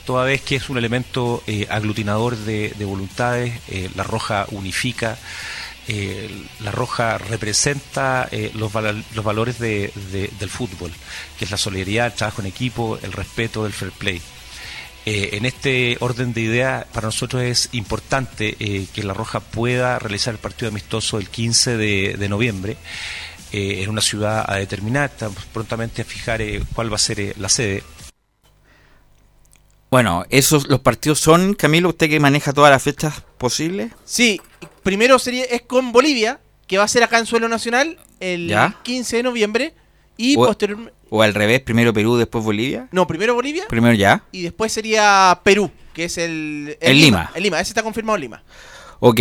[0.06, 5.18] toda vez que es un elemento eh, aglutinador de, de voluntades, eh, la Roja unifica,
[5.88, 6.30] eh,
[6.62, 10.92] la Roja representa los, los valores de- de- del fútbol,
[11.38, 14.22] que es la solidaridad, el trabajo en equipo, el respeto del fair play.
[15.06, 20.00] Eh, en este orden de ideas, para nosotros es importante eh, que La Roja pueda
[20.00, 22.78] realizar el partido amistoso el 15 de, de noviembre
[23.56, 25.12] eh, en una ciudad a determinar.
[25.12, 27.84] Estamos prontamente a fijar eh, cuál va a ser eh, la sede.
[29.92, 33.92] Bueno, esos los partidos son, Camilo, usted que maneja todas las fechas posibles.
[34.06, 34.42] Sí,
[34.82, 38.80] primero sería es con Bolivia, que va a ser acá en suelo nacional el Ya.
[38.82, 39.74] 15 de noviembre.
[40.18, 40.94] Y posteriormente.
[41.16, 42.88] O al revés, primero Perú, después Bolivia.
[42.92, 43.66] No, primero Bolivia.
[43.70, 44.24] Primero ya.
[44.32, 46.76] Y después sería Perú, que es el.
[46.82, 47.30] En Lima.
[47.36, 48.44] En Lima, ese está confirmado en Lima.
[49.00, 49.20] Ok.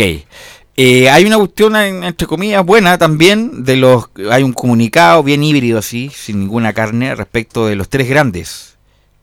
[0.75, 4.05] Eh, hay una cuestión, en- entre comillas, buena también de los...
[4.31, 8.75] Hay un comunicado bien híbrido así, sin ninguna carne, respecto de los tres grandes.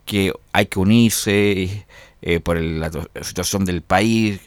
[0.04, 1.87] Que hay que unirse
[2.22, 4.38] eh, por el- la to- situación del país,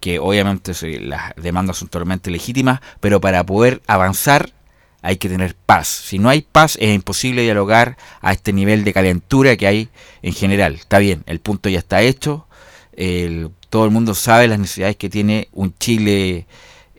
[0.00, 4.52] que obviamente las demandas son totalmente legítimas, pero para poder avanzar
[5.04, 5.86] hay que tener paz.
[5.86, 9.90] Si no hay paz es imposible dialogar a este nivel de calentura que hay
[10.22, 10.76] en general.
[10.76, 12.46] Está bien, el punto ya está hecho.
[13.68, 16.46] todo el mundo sabe las necesidades que tiene un Chile,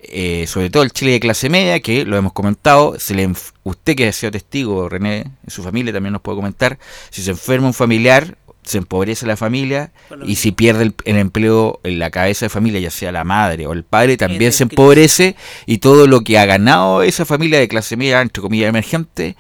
[0.04, 3.00] eh, sobre todo el Chile de clase media, que lo hemos comentado.
[3.00, 3.28] Se le
[3.64, 6.78] usted que ha sido testigo, René, en su familia también nos puede comentar.
[7.10, 9.92] Si se enferma un familiar, se empobrece la familia
[10.26, 13.68] y si pierde el, el empleo en la cabeza de familia, ya sea la madre
[13.68, 17.68] o el padre, también se empobrece y todo lo que ha ganado esa familia de
[17.68, 19.36] clase media, entre comillas, emergente,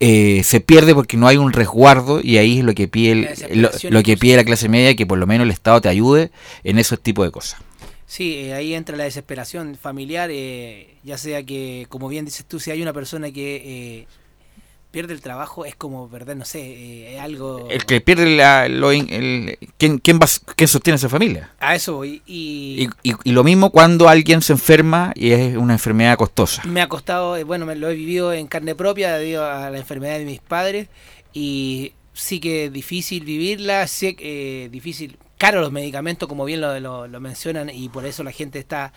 [0.00, 3.22] eh, se pierde porque no hay un resguardo y ahí es lo que pide el-
[3.62, 6.30] La lo, que pide la clase media que por lo menos el Estado te ayude
[6.62, 7.60] en esos tipos de cosas.
[8.06, 12.58] Sí, eh, ahí entra la desesperación familiar, eh, ya sea que, como bien dices tú,
[12.60, 14.06] si hay una persona que eh,
[14.90, 16.60] pierde el trabajo, es como perder, no sé,
[17.12, 17.68] eh, algo...
[17.70, 21.50] El que pierde la, lo in- el- ¿quién, quién, va, quién sostiene esa familia?
[21.60, 22.22] A eso voy.
[22.26, 26.62] Y, Y, y- y lo mismo cuando alguien se enferma y es una enfermedad costosa.
[26.64, 29.78] me ha costado, eh, bueno, me lo he vivido en carne propia debido a la
[29.78, 30.88] enfermedad de mis padres
[31.34, 36.60] y sí que es difícil vivirla, sí que eh, difícil, caro los medicamentos, como bien
[36.60, 38.92] lo, lo- lo mencionan y por eso la gente está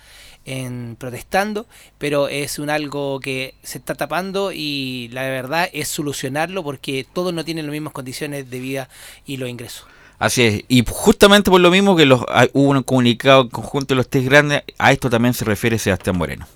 [0.46, 1.66] en protestando,
[1.98, 7.34] pero es un algo que se está tapando y la verdad es solucionarlo porque todos
[7.34, 8.90] no tienen las mismas condiciones de vida
[9.26, 9.86] y los ingresos.
[10.20, 10.64] Así es.
[10.68, 12.22] Y justamente por lo mismo que los,
[12.54, 16.48] hubo un comunicado conjunto de los tres grandes, a esto también se refiere Sebastián Moreno.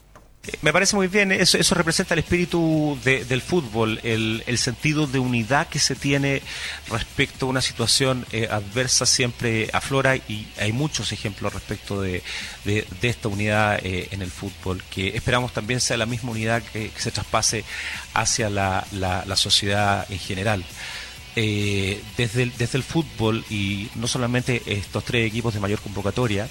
[0.62, 5.20] Me parece muy bien, eso, eso representa el espíritu de- del fútbol, el, sentido de
[5.20, 6.42] unidad que se tiene
[6.90, 12.24] respecto a una situación eh, adversa siempre aflora y hay muchos ejemplos respecto de,
[13.02, 17.12] esta unidad eh, en el fútbol, que esperamos también sea la misma unidad que, se
[17.12, 17.64] traspase
[18.14, 20.64] hacia la, sociedad en general.
[21.38, 26.48] Eh, desde el fútbol y no solamente estos tres equipos de mayor convocatoria,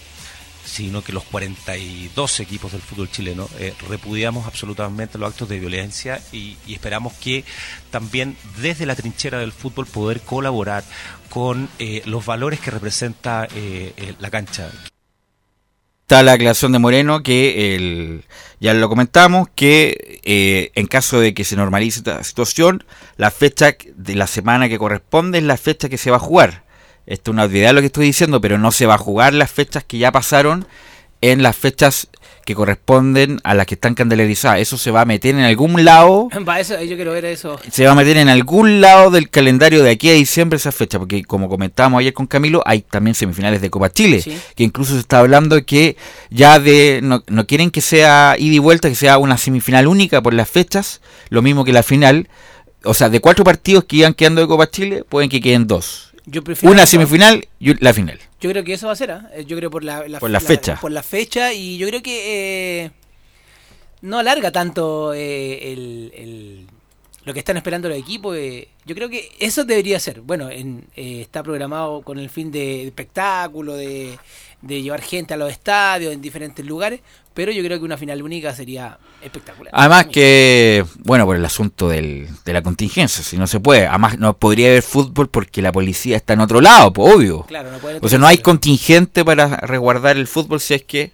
[0.64, 6.20] sino que los 42 equipos del fútbol chileno eh, repudiamos absolutamente los actos de violencia
[6.32, 7.44] y, esperamos que
[7.90, 10.84] también desde la trinchera del fútbol poder colaborar
[11.30, 14.70] con eh, los valores que representa eh, eh, la cancha.
[16.04, 18.24] Está la aclaración de Moreno que el,
[18.60, 22.84] ya lo comentamos, que eh, en caso de que se normalice esta situación,
[23.16, 26.64] la fecha de la semana que corresponde es la fecha que se va a jugar.
[27.06, 29.50] Esto es una obviedad lo que estoy diciendo, pero no se va a jugar las
[29.50, 30.66] fechas que ya pasaron
[31.20, 32.08] en las fechas
[32.44, 34.60] que corresponden a las que están candelarizadas.
[34.60, 37.58] Eso se va a meter en algún lado eso, yo quiero ver eso.
[37.70, 40.98] se va a meter en algún lado del calendario de aquí a diciembre esa fecha,
[40.98, 44.38] porque como comentábamos ayer con Camilo, hay también semifinales de Copa Chile, Sí.
[44.54, 45.96] que incluso se está hablando que
[46.30, 50.22] ya de no, no quieren que sea ida y vuelta, que sea una semifinal única
[50.22, 52.28] por las fechas, lo mismo que la final.
[52.84, 56.12] O sea, de cuatro partidos que iban quedando de Copa Chile, pueden que queden dos.
[56.26, 58.18] Yo prefiero Una semifinal y la final.
[58.40, 59.30] Yo creo que eso va a ser, ¿ah?
[59.34, 60.78] Eh, yo creo por la, Por la fecha.
[60.80, 62.90] Por la fecha y yo creo que eh,
[64.02, 66.66] no alarga tanto eh, el, el-
[67.24, 68.36] lo que están esperando los equipos.
[68.36, 68.68] eh.
[68.84, 70.20] Yo creo que eso debería ser.
[70.20, 74.18] Bueno, en, eh, está programado con el fin de espectáculo, de,
[74.60, 77.00] de llevar gente a los estadios en diferentes lugares,
[77.34, 79.72] pero yo creo que una final única sería espectacular.
[79.76, 84.18] Además que, bueno, por el asunto del, de la contingencia, si no se puede, además
[84.18, 87.42] no podría haber fútbol porque la policía está en otro lado, pues, obvio.
[87.42, 91.10] Claro, no puede o sea, no hay contingente para resguardar el fútbol si es que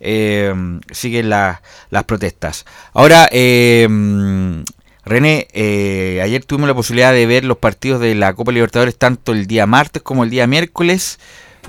[0.00, 0.52] eh,
[0.90, 2.64] siguen la- las protestas.
[2.92, 3.86] Ahora, eh,
[5.04, 9.32] René, eh, ayer tuvimos la posibilidad de ver los partidos de la Copa Libertadores tanto
[9.32, 11.18] el día martes como el día miércoles.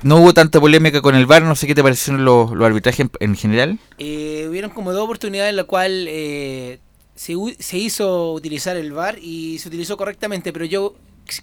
[0.03, 3.11] No hubo tanta polémica con el VAR, no sé qué te parecieron los, arbitrajes en,
[3.19, 3.79] en general.
[3.97, 6.79] Eh, hubieron como dos oportunidades en las cuales eh,
[7.15, 10.95] se, se hizo utilizar el VAR y se utilizó correctamente, pero yo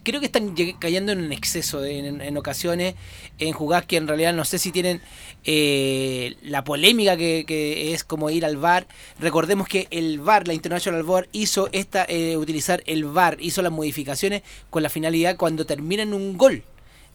[0.02, 2.94] creo que están cayendo en un exceso en, ocasiones,
[3.38, 5.00] en jugadas que en realidad no sé si tienen
[5.44, 8.86] eh, la polémica que, que es como ir al VAR.
[9.18, 13.72] Recordemos que el VAR, la International VAR, hizo esta eh, utilizar el VAR, hizo las
[13.72, 16.62] modificaciones con la finalidad cuando terminan un gol.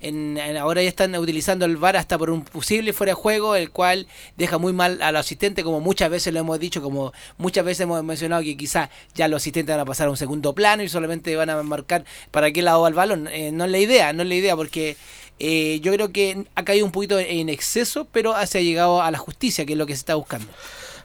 [0.04, 3.72] En, ahora ya están utilizando el VAR hasta por un posible fuera de juego, el
[3.72, 7.82] cual deja muy mal al asistente, como muchas veces lo hemos dicho, como muchas veces
[7.82, 10.90] hemos mencionado que quizás ya los asistentes van a pasar a un segundo plano y
[10.90, 13.28] solamente van a marcar para qué lado va el balón.
[13.32, 14.98] Eh, no es la idea, no es la idea, porque
[15.40, 19.10] eh, yo creo que ha caído un poquito en exceso, pero se ha llegado a
[19.12, 20.48] la justicia, que es lo que se está buscando.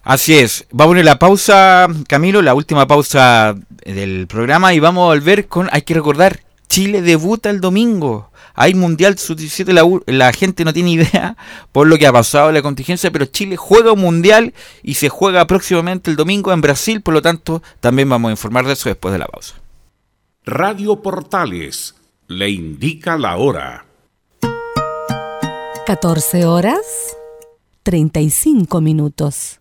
[0.02, 0.66] Así es.
[0.70, 5.68] Vamos a la pausa, Camilo, la última pausa del programa y vamos a volver con,
[5.72, 8.27] hay que recordar, Chile debuta el domingo.
[8.60, 11.36] Hay Mundial Sub-17, la, gente no tiene idea
[11.70, 15.08] por lo que ha pasado en la contingencia, pero Chile juega un Mundial y se
[15.08, 18.88] juega próximamente el domingo en Brasil, por lo tanto también vamos a informar de eso
[18.88, 19.54] después de la pausa.
[20.44, 21.94] Radio Portales
[22.26, 23.86] le indica la hora.
[25.86, 27.16] 14 horas
[27.84, 29.60] 35 minutos.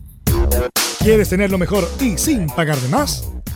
[0.98, 3.28] ¿Quieres tener lo mejor y sin pagar de más?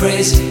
[0.00, 0.49] Crazy.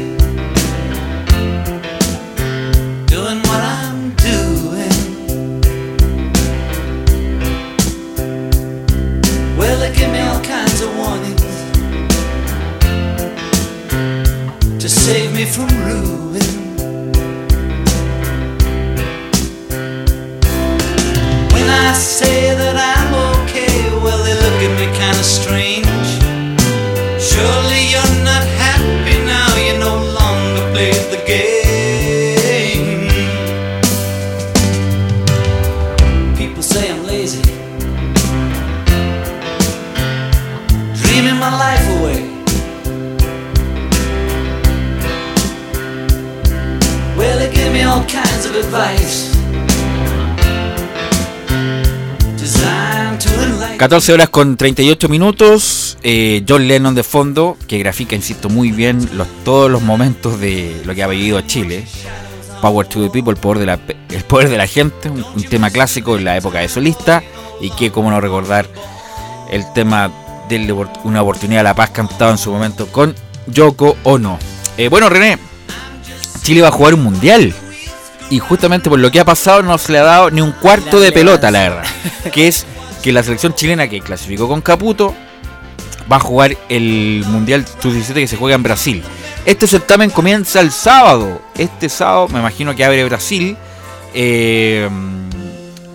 [54.09, 55.95] 13 horas con 38 minutos.
[56.01, 60.81] Eh, John Lennon de fondo, que grafica, insisto, muy bien los, todos los momentos de
[60.83, 61.85] lo que ha vivido Chile.
[62.59, 63.79] Power to the People, el poder de la,
[64.09, 67.21] el poder de la gente, un, tema clásico en la época de solista.
[67.61, 68.67] Y que, como no recordar,
[69.51, 70.11] el tema
[70.49, 73.13] de una oportunidad a la paz cantado en su momento con
[73.45, 74.39] Yoko Ono.
[74.75, 75.37] Eh, bueno, René,
[76.41, 77.53] Chile va a jugar un mundial.
[78.31, 80.99] Y justamente por lo que ha pasado no se le ha dado ni un cuarto
[80.99, 81.85] de pelota, la verdad.
[82.33, 82.65] Que es
[83.01, 85.13] que la selección chilena que clasificó con Caputo
[86.11, 89.03] va a jugar el Mundial Sub-17 que se juega en Brasil.
[89.45, 91.41] Este certamen comienza el sábado.
[91.57, 93.55] Este sábado me imagino que abre Brasil.
[94.13, 94.89] Eh,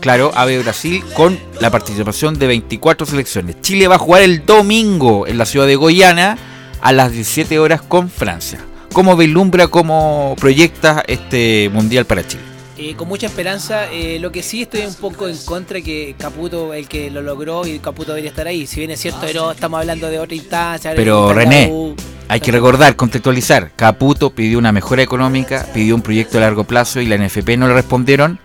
[0.01, 3.61] claro, abre Brasil con la participación de 24 selecciones.
[3.61, 6.39] Chile va a jugar el domingo en la ciudad de Goiânia
[6.81, 8.61] a las 17 horas con Francia.
[8.93, 12.54] ¿Cómo vislumbra, cómo proyecta este Mundial para Chile?
[12.77, 16.75] Eh, con mucha esperanza, eh, lo que sí estoy un poco en contra que Caputo,
[16.75, 18.67] el que lo logró y Caputo debería estar ahí.
[18.67, 20.93] Si bien es cierto, pero estamos hablando de otra instancia.
[20.97, 21.95] Pero René, U.
[22.27, 23.71] hay que recordar, contextualizar.
[23.77, 27.69] Caputo pidió una mejora económica, pidió un proyecto a largo plazo y la NFP no
[27.69, 28.41] le respondieron.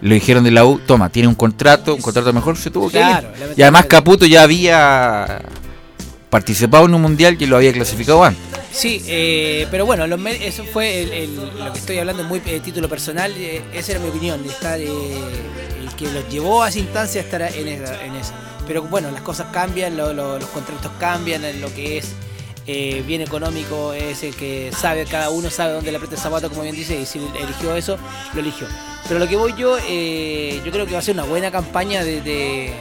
[0.00, 2.96] Lo dijeron de la U, toma, tiene un contrato, un contrato mejor, se tuvo que
[2.96, 3.58] Claro, ir.
[3.58, 5.42] Y además Caputo ya había
[6.30, 8.42] participado en un mundial y lo había clasificado antes.
[8.76, 12.60] Sí, eh, pero bueno, los eso fue el, el- lo que estoy hablando, muy eh,
[12.60, 13.32] título personal.
[13.36, 14.86] eh, esa era mi opinión, de estar, eh,
[15.80, 18.04] el que los llevó a esa instancia estar en esa.
[18.04, 18.34] En esa.
[18.66, 22.12] Pero bueno, las cosas cambian, lo- lo- los contratos cambian, en lo que es
[22.66, 26.48] eh, bien económico es el que sabe, cada uno sabe dónde le aprieta el zapato,
[26.50, 27.96] como bien dice, y si eligió eso,
[28.34, 28.66] lo eligió.
[29.06, 32.20] Pero lo que voy yo, yo creo que va a ser una buena campaña de,
[32.20, 32.72] de-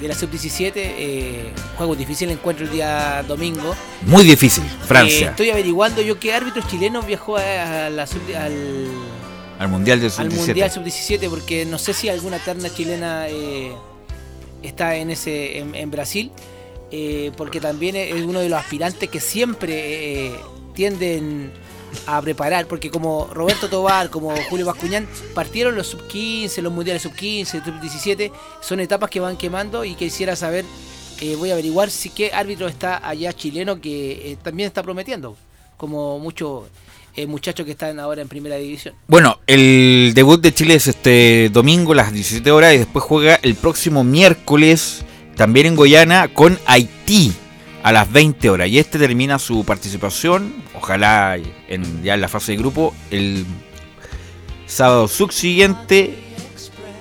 [0.00, 0.72] de la sub-17.
[0.76, 3.74] eh, juego difícil encuentro el día domingo.
[4.06, 5.30] Muy difícil, Eh, Francia.
[5.30, 8.86] estoy averiguando yo qué árbitro chileno viajó a, a la sub- al,
[9.58, 10.36] al mundial del al sub-17.
[10.46, 13.72] Mundial Sub-17 porque no sé si alguna terna chilena eh,
[14.62, 16.30] está en ese en, en Brasil
[17.36, 20.32] porque también es uno de los aspirantes que siempre
[20.74, 21.52] tienden
[22.06, 27.02] a preparar porque como Roberto Tobar como Julio Bascuñán partieron los sub 15 los mundiales
[27.02, 30.64] sub 15 sub 17 son etapas que van quemando y quisiera saber
[31.20, 35.36] eh, voy a averiguar si qué árbitro está allá chileno que eh, también está prometiendo
[35.76, 36.64] como muchos
[37.16, 38.94] eh, muchachos que están ahora en primera división.
[39.08, 43.34] Bueno, el debut de Chile es este domingo a las 17 horas y después juega
[43.42, 45.04] el próximo miércoles
[45.36, 47.32] también en Goiânia con Haití
[47.82, 48.68] a las 20 horas.
[48.68, 51.36] Y este termina su participación, ojalá
[51.68, 53.44] en, ya en la fase de grupo, el
[54.66, 56.14] sábado subsiguiente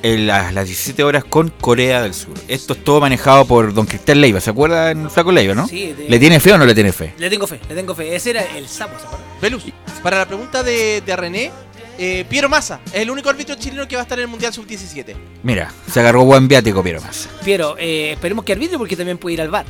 [0.02, 2.34] en las, las 17 horas con Corea del Sur.
[2.48, 4.40] Esto es todo manejado por don Cristian Leiva.
[4.40, 5.68] ¿Se acuerda en Flaco Leiva, no?
[5.68, 7.14] Sí, de- ¿Le tiene fe o no le tiene fe?
[7.18, 8.16] Le tengo fe, le tengo fe.
[8.16, 9.28] Ese era el sapo, ¿se acuerdan?
[9.42, 9.64] Velus,
[10.02, 11.52] para la pregunta de, de René,
[11.98, 14.54] eh, Piero Massa es el único árbitro chileno que va a estar en el Mundial
[14.54, 15.16] Sub-17.
[15.44, 17.28] Mira, se agarró buen viático, Piero más.
[17.44, 19.66] Piero, eh, esperemos que arbitre porque también puede ir al bar.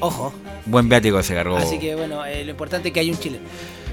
[0.00, 0.32] Ojo.
[0.66, 1.56] Buen viático se agarró.
[1.56, 3.44] Así que bueno, eh, lo importante es que hay un chileno.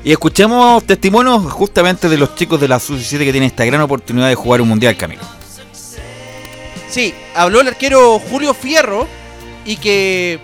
[0.04, 4.30] Y escuchemos testimonios justamente de los chicos de la Sub-17 que tienen esta gran oportunidad
[4.30, 5.22] de jugar un mundial, Camilo.
[6.90, 9.08] Sí, habló el arquero Julio Fierro
[9.64, 10.40] y que,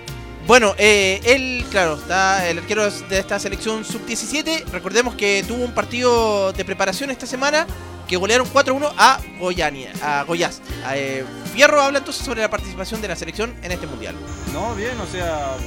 [0.47, 4.63] bueno, eh, él, claro, está el arquero de esta selección sub-17.
[4.71, 7.67] Recordemos que tuvo un partido de preparación esta semana
[8.07, 10.61] que golearon 4-1 a Goiânia, a Goiás.
[10.93, 14.15] Eh, Fierro habla entonces sobre la participación de la selección en este mundial.
[14.53, 15.57] No, bien, o sea,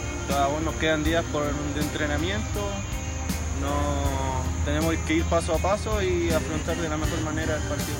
[0.44, 2.60] aún nos quedan días por, de entrenamiento.
[3.60, 7.98] No tenemos que ir paso a paso y afrontar de la mejor manera el partido.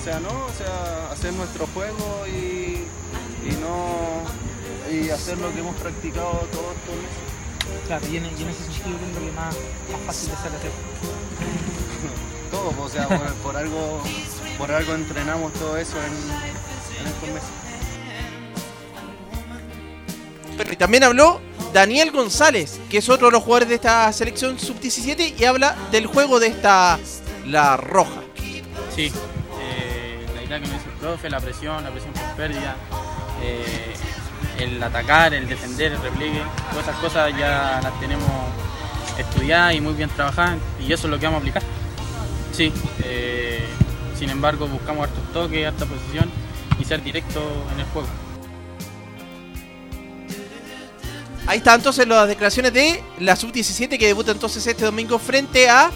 [0.00, 2.86] O sea, no, o sea, hacer nuestro juego y,
[3.46, 4.24] y no
[4.90, 7.86] y hacer lo que hemos practicado todos estos meses.
[7.86, 9.54] Claro, y en, y en ese sentido creo que más,
[9.92, 10.70] más fácil de ser hacer.
[12.50, 14.02] Todo, o sea, por, por algo
[14.60, 16.12] por algo entrenamos todo eso en,
[17.00, 17.48] en estos meses.
[20.58, 21.40] Pero y también habló
[21.72, 26.06] Daniel González, que es otro de los jugadores de esta selección sub-17 y habla del
[26.06, 26.98] juego de esta,
[27.46, 28.20] la roja.
[28.94, 29.10] Sí,
[29.60, 32.76] eh, la idea que me dice el profe, la presión, la presión por pérdida,
[33.42, 33.94] eh,
[34.62, 38.28] el atacar, el defender, el repliegue, todas esas cosas ya las tenemos
[39.18, 41.62] estudiadas y muy bien trabajadas y eso es lo que vamos a aplicar.
[42.52, 42.72] Sí,
[43.04, 43.64] eh,
[44.18, 46.30] sin embargo buscamos hartos toques, harta posición
[46.78, 47.40] y ser directo
[47.72, 48.08] en el juego.
[51.46, 55.90] Ahí está entonces las declaraciones de la sub-17 que debuta entonces este domingo frente a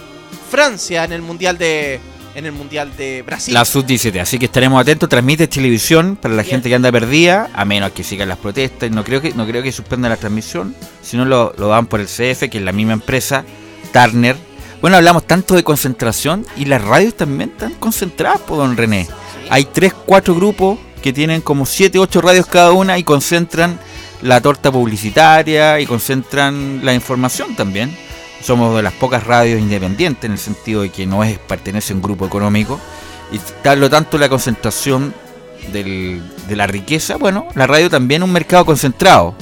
[0.51, 2.01] Francia en el Mundial de
[2.35, 3.55] en el Mundial de Brasil.
[3.55, 5.09] La Sub-17, así que estaremos atentos.
[5.09, 8.91] Transmite televisión para la gente que anda perdida, a menos que sigan las protestas.
[8.91, 12.07] No creo que no creo que suspendan la transmisión, sino lo, lo dan por el
[12.07, 13.45] CF, que es la misma empresa,
[13.93, 14.37] Turner.
[14.81, 19.09] Bueno, hablamos tanto de concentración y las radios también están concentradas, por don René.
[19.49, 23.79] Hay tres, cuatro grupos que tienen como siete, ocho radios cada una y concentran
[24.23, 27.97] la torta publicitaria y concentran la información también.
[28.45, 31.97] Somos de las pocas radios independientes en el sentido de que no es pertenece a
[31.97, 32.79] un grupo económico
[33.33, 35.15] y por lo tanto la concentración
[35.73, 36.21] de
[36.51, 39.35] la riqueza, bueno, la radio también es un mercado concentrado.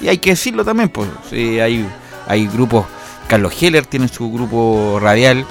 [0.00, 1.86] Y hay que decirlo también, pues sí, hay,
[2.26, 2.84] hay grupos,
[3.28, 5.44] Carlos Heller tiene su grupo radial,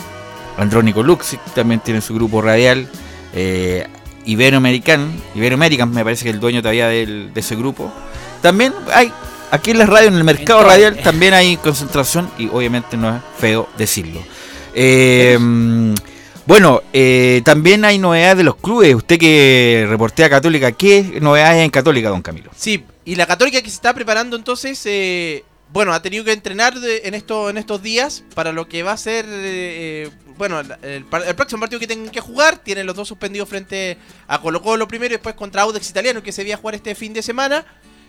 [0.58, 2.90] Andrónico Luxic también tiene su grupo radial,
[3.34, 3.88] eh,
[4.26, 7.90] Iberoamerican, Iberoamerican me parece que el dueño todavía del- de ese grupo.
[8.42, 9.12] También hay,
[9.52, 13.22] aquí en las radios, en el mercado radial, también hay concentración y obviamente no es
[13.40, 14.22] feo decirlo.
[14.74, 15.38] Eh,
[16.46, 18.96] bueno, eh, también hay novedades de los clubes.
[18.96, 22.52] Usted que reportea Católica, ¿qué novedades hay en Católica, don Camilo?
[22.56, 25.44] Sí, y la Católica que se está preparando entonces, eh,
[25.74, 28.94] bueno, ha tenido que entrenar de- en, esto, en estos días para lo que va
[28.94, 31.04] a ser, eh, bueno, la- el,
[31.36, 32.60] próximo partido que tienen que jugar.
[32.60, 36.32] Tienen los dos suspendidos frente a Colo Colo primero y después contra Audax Italiano que
[36.32, 37.66] se veía jugar este fin de semana.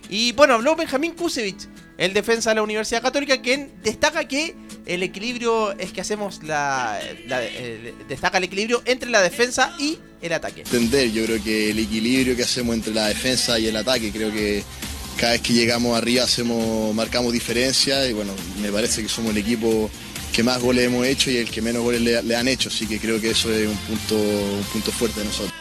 [0.08, 4.54] Y bueno, habló Benjamín Kusevich, el defensa de la Universidad Católica, quien destaca que
[4.86, 9.98] el equilibrio es que hacemos la, la- el- destaca el equilibrio entre la defensa y
[10.22, 10.60] el ataque.
[10.62, 11.10] entender.
[11.12, 14.62] Yo creo que el equilibrio que hacemos entre la defensa y el ataque, creo que
[15.18, 18.32] cada vez que llegamos arriba hacemos, marcamos diferencia y bueno,
[18.62, 19.90] me parece que somos el equipo
[20.32, 22.86] que más goles hemos hecho y el que menos goles le, le han hecho, así
[22.86, 25.52] que creo que eso es un punto, un punto fuerte de nosotros.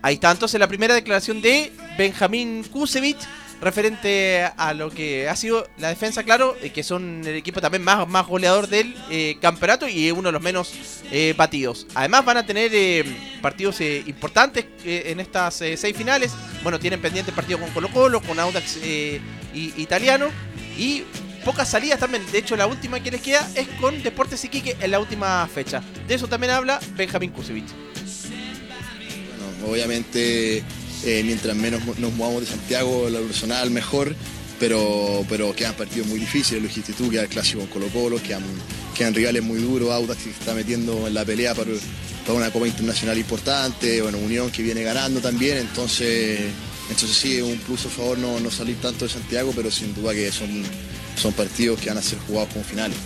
[0.00, 3.16] Ahí está entonces la primera declaración de Benjamín Kusevich
[3.60, 7.82] referente a lo que ha sido la defensa, claro, eh, que son el equipo también
[7.82, 10.72] más, más goleador del eh, campeonato y uno de los menos
[11.10, 11.86] eh, batidos.
[11.94, 13.04] Además van a tener
[13.40, 16.32] partidos importantes en estas seis finales.
[16.62, 19.20] Bueno, tienen pendiente partido con Colo Colo, con Audax y,
[19.54, 20.28] Italiano
[20.76, 21.04] y
[21.44, 22.24] pocas salidas también.
[22.32, 25.82] De hecho, la última que les queda es con Deportes Iquique en la última fecha.
[26.08, 27.68] De eso también habla Benjamín Kusevich.
[29.66, 30.62] Obviamente,
[31.04, 34.14] eh, mientras menos nos movamos de Santiago, lo personal mejor,
[34.58, 38.22] pero, pero quedan partidos muy difíciles, lo dijiste tú, queda el clásico con Colo Colo,
[38.22, 38.42] quedan,
[38.96, 41.70] quedan rivales muy duros, Audax que se está metiendo en la pelea para,
[42.26, 46.40] para una Copa Internacional importante, bueno, Unión que viene ganando también, entonces,
[46.88, 50.14] entonces sí, un plus a favor no, no salir tanto de Santiago, pero sin duda
[50.14, 50.62] que son,
[51.20, 52.96] son partidos que van a ser jugados como finales.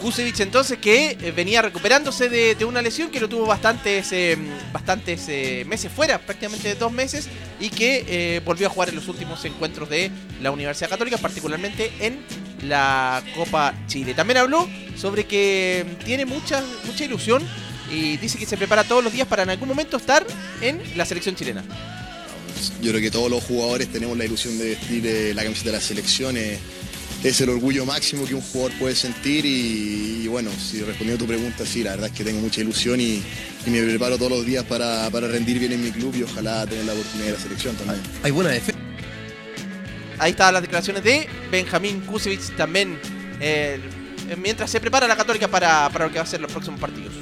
[0.00, 4.36] Kusevich entonces que eh, venía recuperándose de, una lesión que lo tuvo bastantes, eh,
[4.72, 7.28] bastantes eh, meses fuera, prácticamente dos meses,
[7.60, 12.18] y que volvió a jugar en los últimos encuentros de la Universidad Católica, particularmente en
[12.66, 14.14] la Copa Chile.
[14.14, 17.46] También habló sobre que tiene mucha, mucha ilusión
[17.92, 20.26] y dice que se prepara todos los días para en algún momento estar
[20.60, 21.62] en la selección chilena.
[22.82, 25.82] Yo creo que todos los jugadores tenemos la ilusión de vestir la camiseta de la
[25.82, 26.36] selección.
[27.22, 31.26] Es el orgullo máximo que un jugador puede sentir y, y bueno, si respondiendo a
[31.26, 33.22] tu pregunta, sí, la verdad es que tengo mucha ilusión y,
[33.66, 36.66] y me preparo todos los días para, para rendir bien en mi club y ojalá
[36.66, 38.00] tener la oportunidad de la selección también.
[38.22, 38.80] Hay buena defensa.
[40.18, 42.98] Ahí están las declaraciones de Benjamín Kusevich también,
[43.40, 43.80] eh,
[44.42, 47.12] mientras se prepara la Católica para, para lo que va a ser los próximos partidos.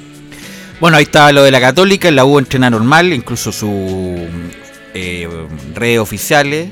[0.79, 4.27] Bueno, ahí está lo de la Católica, en la U entrena normal, incluso su
[4.93, 5.27] eh,
[5.75, 6.69] redes oficiales,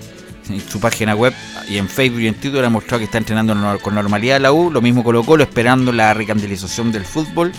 [0.49, 1.33] en su página web
[1.69, 4.71] y en Facebook y en Twitter ha mostrado que está entrenando con normalidad la U,
[4.71, 7.51] lo mismo Colo Colo, esperando la recandelización del fútbol,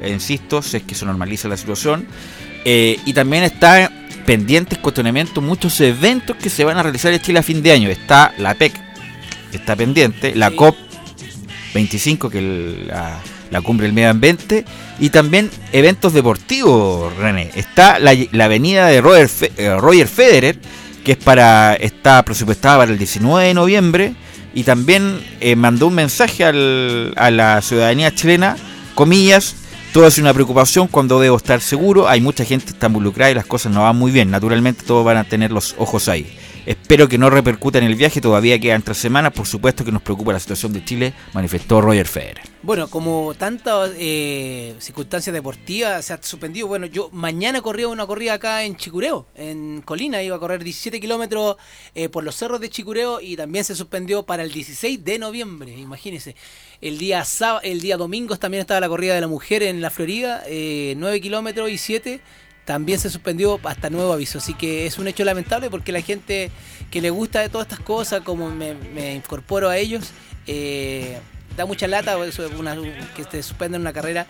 [0.00, 2.06] eh, insisto, si es que se normaliza la situación.
[2.64, 3.90] Eh, y también está
[4.26, 7.90] pendientes cuestionamientos, muchos eventos que se van a realizar en Chile a fin de año.
[7.90, 8.72] Está la PEC,
[9.50, 10.74] que está pendiente, la COP
[11.74, 13.18] 25, que es la,
[13.50, 14.64] la cumbre del medio ambiente,
[14.98, 17.50] y también eventos deportivos, René.
[17.54, 20.58] Está la, la avenida de Roger, Fe- eh, Roger Federer,
[21.04, 24.14] que es para está presupuestada para el 19 de noviembre,
[24.54, 28.56] y también eh, mandó un mensaje al- a la ciudadanía chilena,
[28.94, 29.56] comillas,
[29.92, 33.34] todo es una preocupación cuando debo estar seguro, hay mucha gente que está involucrada y
[33.34, 36.26] las cosas no van muy bien, naturalmente todos van a tener los ojos ahí.
[36.66, 40.00] Espero que no repercuta en el viaje, todavía quedan tres semanas, por supuesto que nos
[40.00, 42.40] preocupa la situación de Chile, manifestó Roger Federer.
[42.62, 48.34] Bueno, como tantas eh, circunstancias deportivas se ha suspendido, bueno, yo mañana corría una corrida
[48.34, 51.56] acá en Chicureo, en Colina, iba a correr 17 kilómetros
[51.94, 55.72] eh, por los cerros de Chicureo y también se suspendió para el 16 de noviembre,
[55.72, 56.34] imagínense.
[56.80, 59.90] El día, sábado, el día domingo también estaba la corrida de la mujer en la
[59.90, 62.20] Florida, eh, 9 kilómetros y 7
[62.64, 64.38] también se suspendió hasta nuevo aviso.
[64.38, 66.50] Así que es un hecho lamentable porque la gente
[66.90, 70.10] que le gusta de todas estas cosas, como me, incorporo a ellos,
[70.46, 71.18] eh,
[71.56, 72.16] da mucha lata
[72.58, 72.76] una-
[73.16, 74.26] que te suspenden una carrera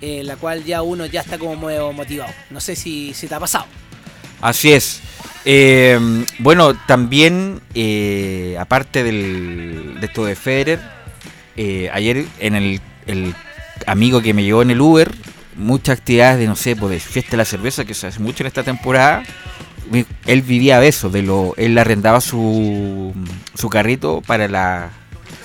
[0.00, 1.56] eh, la cual ya uno ya está como
[1.92, 2.32] motivado.
[2.50, 3.66] No sé si, si te ha pasado.
[4.40, 5.00] Así es.
[5.44, 5.98] Eh,
[6.38, 10.80] bueno, también, eh, aparte del, de esto de Federer,
[11.92, 13.34] ayer en el, el
[13.86, 15.10] amigo que me llevó en el Uber,
[15.58, 18.42] muchas actividades de, no sé, pues de fiesta de la cerveza, que se hace mucho
[18.42, 19.22] en esta temporada.
[20.26, 23.12] Él vivía de eso, de lo, él arrendaba su,
[23.54, 24.90] su carrito para la,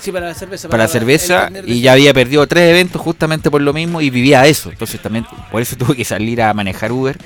[0.00, 0.68] Sí, para la cerveza.
[0.68, 4.42] para la cerveza y ya había perdido tres eventos justamente por lo mismo y vivía
[4.42, 4.70] de eso.
[4.70, 7.16] Entonces también por eso tuve que salir a manejar Uber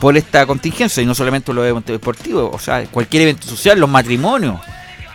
[0.00, 3.88] por esta contingencia y no solamente los eventos deportivos, o sea, cualquier evento social, los
[3.88, 4.60] matrimonios.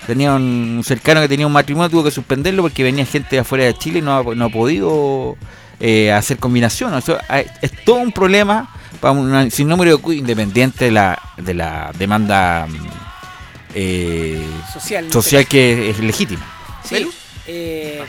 [0.07, 3.39] Tenía un, un cercano que tenía un matrimonio, tuvo que suspenderlo porque venía gente de
[3.41, 5.35] afuera de Chile y no ha, no ha podido
[5.79, 6.93] eh, hacer combinación.
[6.93, 8.69] O sea, hay- es todo un problema
[8.99, 12.87] para un sinnúmero de cu- independiente de la, de la demanda mm,
[13.75, 16.45] eh, Social, social que es legítima.
[16.83, 17.07] Sí,
[17.47, 18.01] eh,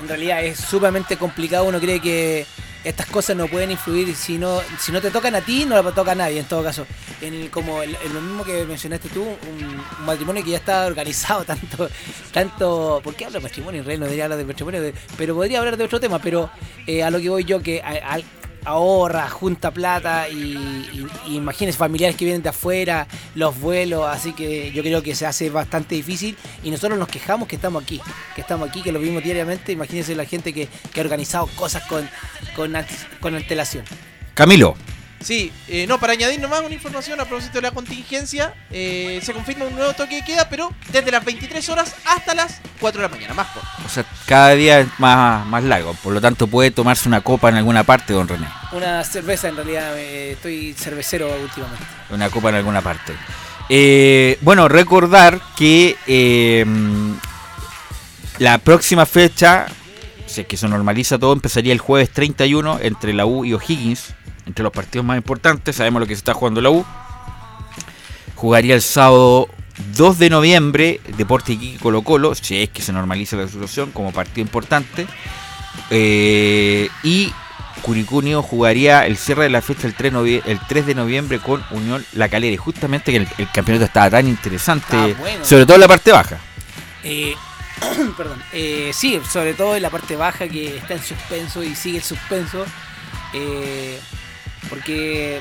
[0.00, 1.64] en realidad es sumamente complicado.
[1.64, 2.46] Uno cree que
[2.84, 4.14] estas cosas no pueden influir.
[4.14, 6.62] Si no, si no te tocan a ti, no le toca a nadie, en todo
[6.62, 6.86] caso.
[7.20, 11.44] En el- como en lo mismo que mencionaste tú, un, matrimonio que ya está organizado
[11.46, 11.88] tanto.
[12.32, 13.80] tanto ¿Por qué hablo de matrimonio?
[13.80, 16.18] En realidad no debería hablar de matrimonio, de- pero podría hablar de otro tema.
[16.20, 16.50] Pero
[16.86, 18.18] eh, a lo que voy yo, que a-
[18.64, 20.36] ahorra, junta plata y,
[21.26, 25.26] y- imagínense familiares que vienen de afuera, los vuelos, así que yo creo que se
[25.26, 28.00] hace bastante difícil y nosotros nos quejamos que estamos aquí,
[28.34, 31.82] que estamos aquí, que lo vimos diariamente, imagínense la gente que, que ha organizado cosas
[31.84, 32.08] con,
[32.56, 32.74] con,
[33.20, 33.84] con antelación.
[34.34, 34.74] Camilo.
[35.24, 39.32] Sí, eh, no, para añadir nomás una información a propósito de la contingencia, eh, se
[39.32, 43.08] confirma un nuevo toque de queda, pero desde las 23 horas hasta las 4 de
[43.08, 43.66] la mañana, más corto.
[43.86, 45.94] O sea, cada día es más, más largo.
[45.94, 48.46] Por lo tanto, puede tomarse una copa en alguna parte, don René.
[48.72, 51.86] Una cerveza, en realidad, eh, estoy cervecero últimamente.
[52.10, 53.14] Una copa en alguna parte.
[53.70, 56.66] Eh, bueno, recordar que eh,
[58.38, 59.64] la próxima fecha,
[60.26, 64.12] si es que se normaliza todo, empezaría el jueves 31 entre la U y O'Higgins,
[64.46, 65.76] entre los partidos más importantes.
[65.76, 66.84] Sabemos lo que se está jugando la U.
[68.34, 69.48] Jugaría el sábado
[69.96, 74.12] 2 de noviembre Deporte Iquique Colo Colo, si es que se normaliza la situación como
[74.12, 75.06] partido importante.
[75.90, 77.32] Eh, y
[77.82, 81.62] Curicunio jugaría el cierre de la fecha el 3, novie- el 3 de noviembre con
[81.70, 82.54] Unión La Calera.
[82.54, 85.44] Y justamente que el, el campeonato estaba tan interesante, Ah, bueno.
[85.44, 86.38] sobre todo en la parte baja.
[87.02, 87.34] Eh,
[88.16, 88.42] perdón.
[88.52, 92.04] Eh, sí, sobre todo en la parte baja que está en suspenso y sigue el
[92.04, 92.64] suspenso.
[93.34, 93.98] eh,
[94.68, 95.40] porque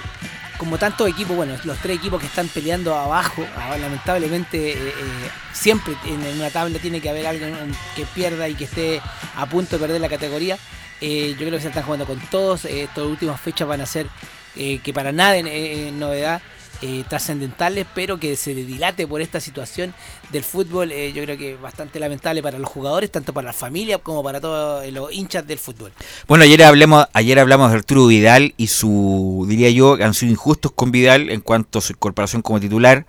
[0.57, 4.93] como tantos equipos, bueno, los tres equipos que están peleando abajo, ah, lamentablemente eh, eh,
[5.51, 7.53] siempre en, una tabla tiene que haber alguien
[7.95, 9.01] que pierda y que esté
[9.36, 10.57] a punto de perder la categoría.
[11.01, 12.65] Eh, yo creo que se están jugando con todos.
[12.65, 14.07] estas últimas fechas van a ser
[14.55, 16.41] que para nada es novedad.
[16.86, 19.93] Eh, trascendentales, pero que se dilate por esta situación
[20.31, 23.97] del fútbol, eh, yo creo que bastante lamentable para los jugadores, tanto para la familia
[23.99, 25.91] como para todos los hinchas del fútbol.
[26.27, 30.73] Bueno, ayer hablamos, ayer hablamos de Arturo Vidal y su, diría yo, han sido injustos
[30.75, 33.05] con Vidal en cuanto a su incorporación como titular,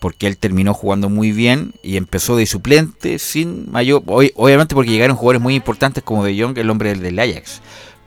[0.00, 4.90] porque él terminó jugando muy bien y empezó de suplente sin mayor, ob- obviamente porque
[4.90, 7.60] llegaron jugadores muy importantes como De Jong, el hombre del, del Ajax.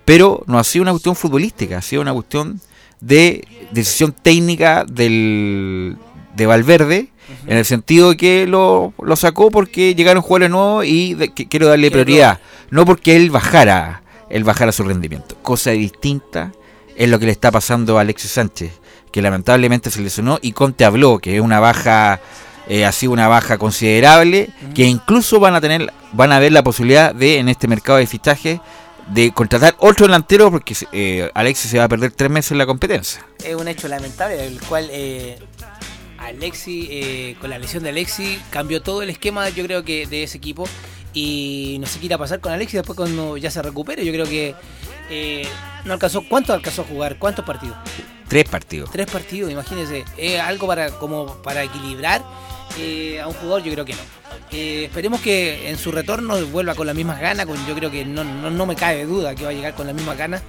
[0.04, 2.60] Pero no ha sido una cuestión futbolística, ha sido una cuestión
[3.02, 5.98] de decisión técnica del,
[6.36, 7.10] de Valverde,
[7.48, 11.48] en el sentido de que lo, lo sacó porque llegaron jugadores nuevos y de- que
[11.48, 12.40] quiero darle prioridad,
[12.70, 15.36] no porque él bajara, él bajara su rendimiento.
[15.42, 16.52] Cosa distinta
[16.96, 18.72] es lo que le está pasando a Alexis Sánchez,
[19.12, 22.20] que lamentablemente se lesionó y Conte habló que es una baja,
[22.68, 26.64] eh, ha sido una baja considerable, que incluso van a tener, van a ver la
[26.64, 28.60] posibilidad de en este mercado de fichaje
[29.08, 32.66] de contratar otro delantero porque eh, Alexis se va a perder tres meses en la
[32.66, 33.26] competencia.
[33.44, 35.38] Es un hecho lamentable, el cual eh,
[36.18, 40.24] Alexi, eh, con la lesión de Alexi, cambió todo el esquema, yo creo que de
[40.24, 40.68] ese equipo.
[41.14, 44.04] Y no sé qué irá a pasar con Alexi después cuando ya se recupere.
[44.04, 44.56] Yo creo que
[45.10, 45.48] eh,
[45.86, 46.24] no alcanzó.
[46.28, 47.20] ¿Cuánto alcanzó a jugar?
[47.20, 47.78] ¿Cuántos partidos?
[48.28, 48.90] Tres partidos.
[48.90, 50.06] Tres partidos, imagínense.
[50.18, 52.24] Eh, algo para como para equilibrar
[52.78, 54.02] eh, a un jugador, yo creo que no.
[54.52, 57.46] Eh, esperemos que en su retorno vuelva con las mismas ganas.
[57.46, 59.88] Con, yo creo que no, no, no me cabe duda que va a llegar con
[59.88, 60.42] las mismas ganas.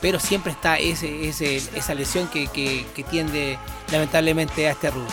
[0.00, 3.58] Pero siempre está ese, ese, esa lesión que, que, tiende
[3.90, 5.10] lamentablemente a este rubro.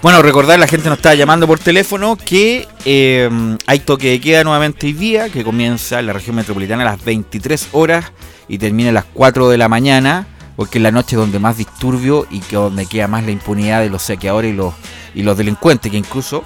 [0.00, 3.28] Bueno, recordar, la gente nos está llamando por teléfono que eh,
[3.66, 7.04] hay toque de queda nuevamente hoy día, que comienza en la región metropolitana a las
[7.04, 8.12] 23 horas
[8.48, 10.26] y termina a las 4 de la mañana,
[10.58, 13.90] porque es la noche donde más disturbio y que donde queda más la impunidad de
[13.90, 14.74] los saqueadores y los,
[15.14, 16.42] y los delincuentes, que incluso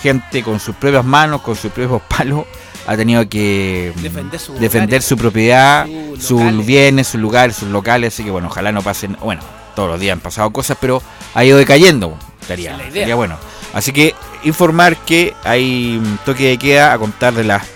[0.00, 2.44] gente con sus propias manos, con sus propios palos,
[2.86, 5.84] ha tenido que mm, Defender su defender su propiedad,
[6.16, 9.42] sus bienes, sus lugares, sus locales, así que bueno, ojalá no pasen, bueno,
[9.74, 11.02] todos los días han pasado cosas, pero
[11.34, 12.92] ha ido decayendo, estaría, es la idea.
[12.92, 13.36] estaría bueno.
[13.74, 14.14] Así que
[14.44, 17.66] informar que hay un toque de queda a contar de las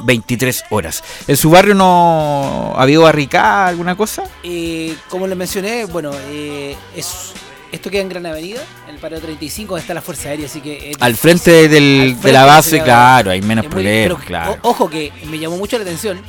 [0.00, 1.02] 23 horas.
[1.28, 4.24] ¿En su barrio no ha habido barricada, alguna cosa?
[4.42, 7.32] Eh, como les mencioné, bueno, eh, es,
[7.70, 10.60] esto queda en Gran Avenida, en el paro 35, donde está la Fuerza Aérea, así
[10.60, 10.90] que...
[10.90, 14.58] es Al frente, del, Al de la base, claro, hay menos muy- problemas, claro.
[14.62, 16.20] o- ojo que me llamó mucho la atención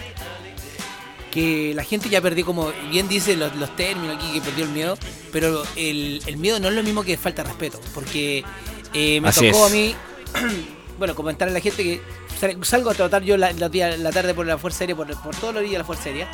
[1.31, 4.69] que la gente ya perdió, como bien dicen los, los términos aquí, que perdió el
[4.71, 4.97] miedo,
[5.31, 8.43] pero el, el miedo no es lo mismo que falta de respeto, porque
[8.93, 9.71] eh, me Así tocó es.
[9.71, 9.95] a mí,
[10.99, 12.01] bueno, comentar a la gente que
[12.63, 15.53] salgo a tratar yo la, días- la tarde por la Fuerza Aérea, por, por todos
[15.53, 16.27] los días de la Fuerza Aérea.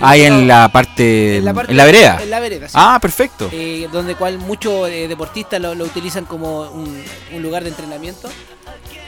[0.00, 1.38] Me en la parte.
[1.38, 2.18] en la parte- en la vereda.
[2.22, 2.74] En la vereda, sí.
[2.76, 3.48] Ah, perfecto.
[3.52, 7.02] Eh, donde cual muchos eh, deportistas lo, lo utilizan como un,
[7.32, 8.28] un lugar de entrenamiento.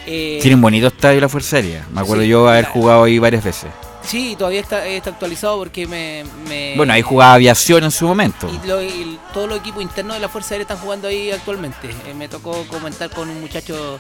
[0.07, 1.85] Eh, Tiene un bonito estadio la Fuerza Aérea.
[1.93, 3.71] Me acuerdo Sí, yo haber la- jugado ahí varias veces.
[4.05, 6.23] Sí, todavía está, está actualizado porque me...
[6.49, 8.49] me- Bueno, ahí jugaba aviación en su momento.
[8.49, 11.89] Y, lo- y todos los equipos internos de la Fuerza Aérea están jugando ahí actualmente.
[12.07, 13.99] Eh, me tocó comentar con un muchacho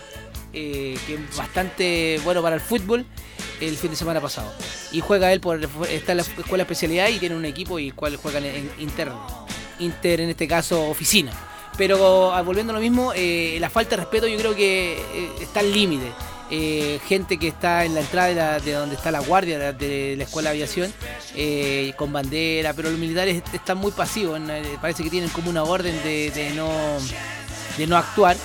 [0.52, 3.04] eh, que es bastante bueno para el fútbol
[3.60, 4.52] el fin de semana pasado.
[4.92, 8.44] Y juega él por está la escuela especialidad y tiene un equipo y cual juegan
[8.44, 9.46] en, interno.
[9.78, 11.32] Inter en este caso oficina.
[11.76, 15.30] Pero ah, volviendo a lo mismo, eh, la falta de respeto yo creo que eh,
[15.40, 16.12] está al límite.
[17.08, 20.56] Gente que está en la entrada de, donde está la guardia de, la escuela de
[20.56, 20.94] aviación
[21.96, 24.40] con bandera, pero los militares están muy pasivos,
[24.80, 26.68] parece que tienen como una orden de, de no
[27.76, 28.36] de no actuar,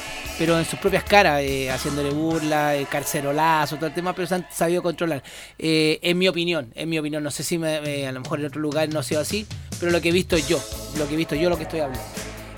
[0.41, 4.33] pero en sus propias caras, eh, haciéndole burla, eh, carcerolazo, todo el tema, pero se
[4.33, 5.21] han sabido controlar.
[5.59, 8.47] Eh, en mi opinión, en mi opinión, no sé si me- a lo mejor en
[8.47, 9.45] otro lugar no ha sido así,
[9.79, 10.59] pero lo que he visto yo,
[10.97, 12.03] lo que he visto yo, lo que estoy hablando.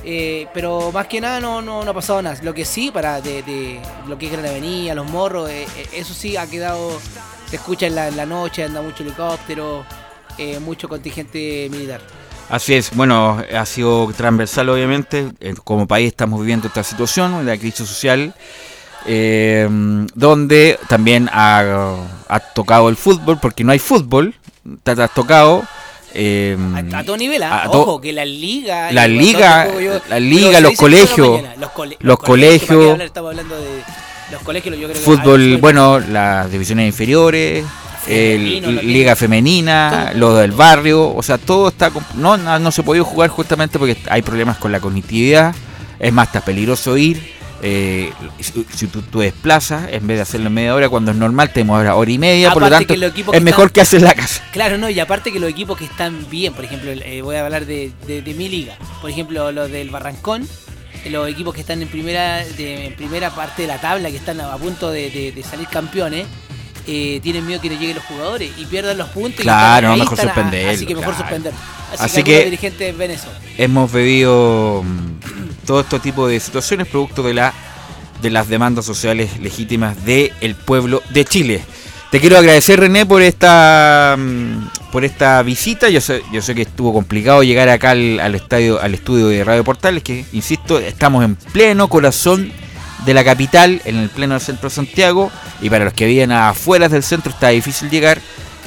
[0.06, 2.40] Eh, pero más que nada no, no, no ha pasado nada.
[2.42, 6.14] Lo que sí, para de, lo que es Gran Avenida, los morros, eh, eh, eso
[6.14, 7.02] sí ha quedado,
[7.50, 9.86] se escucha en la, noche, anda mucho helicóptero,
[10.38, 12.00] eh, mucho contingente militar.
[12.50, 15.30] Así es, bueno, ha sido transversal obviamente.
[15.40, 18.34] Eh, Como país estamos viviendo esta situación, la crisis social,
[19.06, 19.68] eh,
[20.14, 21.96] donde también ha,
[22.28, 24.36] ha tocado el fútbol, porque no hay fútbol,
[24.86, 25.64] has tocado.
[26.14, 26.56] eh,
[26.94, 27.64] A, a todo nivel, ¿ah?
[27.64, 28.92] a to- ojo, que la liga.
[28.92, 33.08] la liga, yo- la liga, los colegios, los, cole- los ¿para qué colegios, hablar?
[33.08, 33.82] Estamos hablando de
[34.32, 37.66] los colegios, yo creo que fútbol, bueno, las divisiones inferiores,
[38.06, 41.92] Femenino, el- liga femenina, lo del barrio, o sea, todo está...
[42.16, 45.56] No, no, no se podido jugar justamente porque hay problemas con la cognitividad,
[46.00, 47.34] es más, está peligroso ir.
[47.66, 51.18] eh, si, si tú, tú desplazas, en vez de hacerlo en media hora, cuando es
[51.18, 53.00] normal, te demora hora y media, por lo tanto, es
[53.40, 54.44] que mejor están- que hacer la casa.
[54.52, 57.46] Claro, no, y aparte que los equipos que están bien, por ejemplo, eh, voy a
[57.46, 60.46] hablar de, de- de mi liga, por ejemplo, los del Barrancón,
[61.10, 64.42] los equipos que están en primera de, en primera parte de la tabla, que están
[64.42, 66.28] a, a punto de, de- de salir campeones, eh,
[66.86, 69.40] tienen miedo que les lleguen los jugadores y pierdan los puntos.
[69.40, 71.20] y Claro, están- ahí mejor suspenderlo, Así que mejor claro.
[71.30, 71.54] suspender.
[71.94, 73.28] Así, Así que, que- algunos dirigentes ven eso.
[73.58, 77.54] hemos vivido mm, todo este tipo de situaciones producto de la
[78.22, 81.62] de las demandas sociales legítimas del pueblo de Chile.
[82.10, 85.90] Te quiero agradecer René por esta mm, por esta visita.
[85.90, 89.44] Yo sé, yo sé que estuvo complicado llegar acá al, al estadio al estudio de
[89.44, 92.52] Radio Portales, que insisto, estamos en pleno corazón
[93.06, 95.32] de la capital, en el pleno del centro de Santiago,
[95.62, 98.20] y para los que viven afuera del centro está difícil llegar.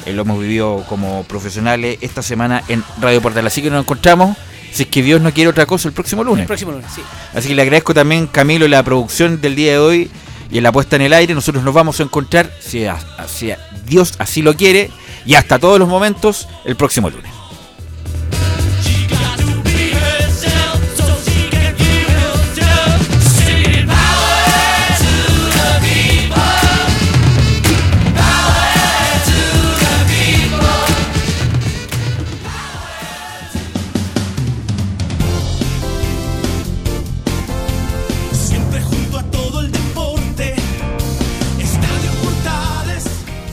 [0.05, 3.45] Eh, lo hemos vivido como profesionales esta semana en Radio Portal.
[3.47, 4.37] Así que nos encontramos,
[4.71, 6.41] si es que Dios no quiere otra cosa, el próximo lunes.
[6.41, 7.01] El próximo lunes, sí.
[7.33, 10.09] Así que le agradezco también, Camilo, la producción del día de hoy
[10.49, 11.33] y en la puesta en el aire.
[11.33, 14.91] Nosotros nos vamos a encontrar, si, a- si a- Dios así lo quiere,
[15.25, 17.31] y hasta todos los momentos, el próximo lunes.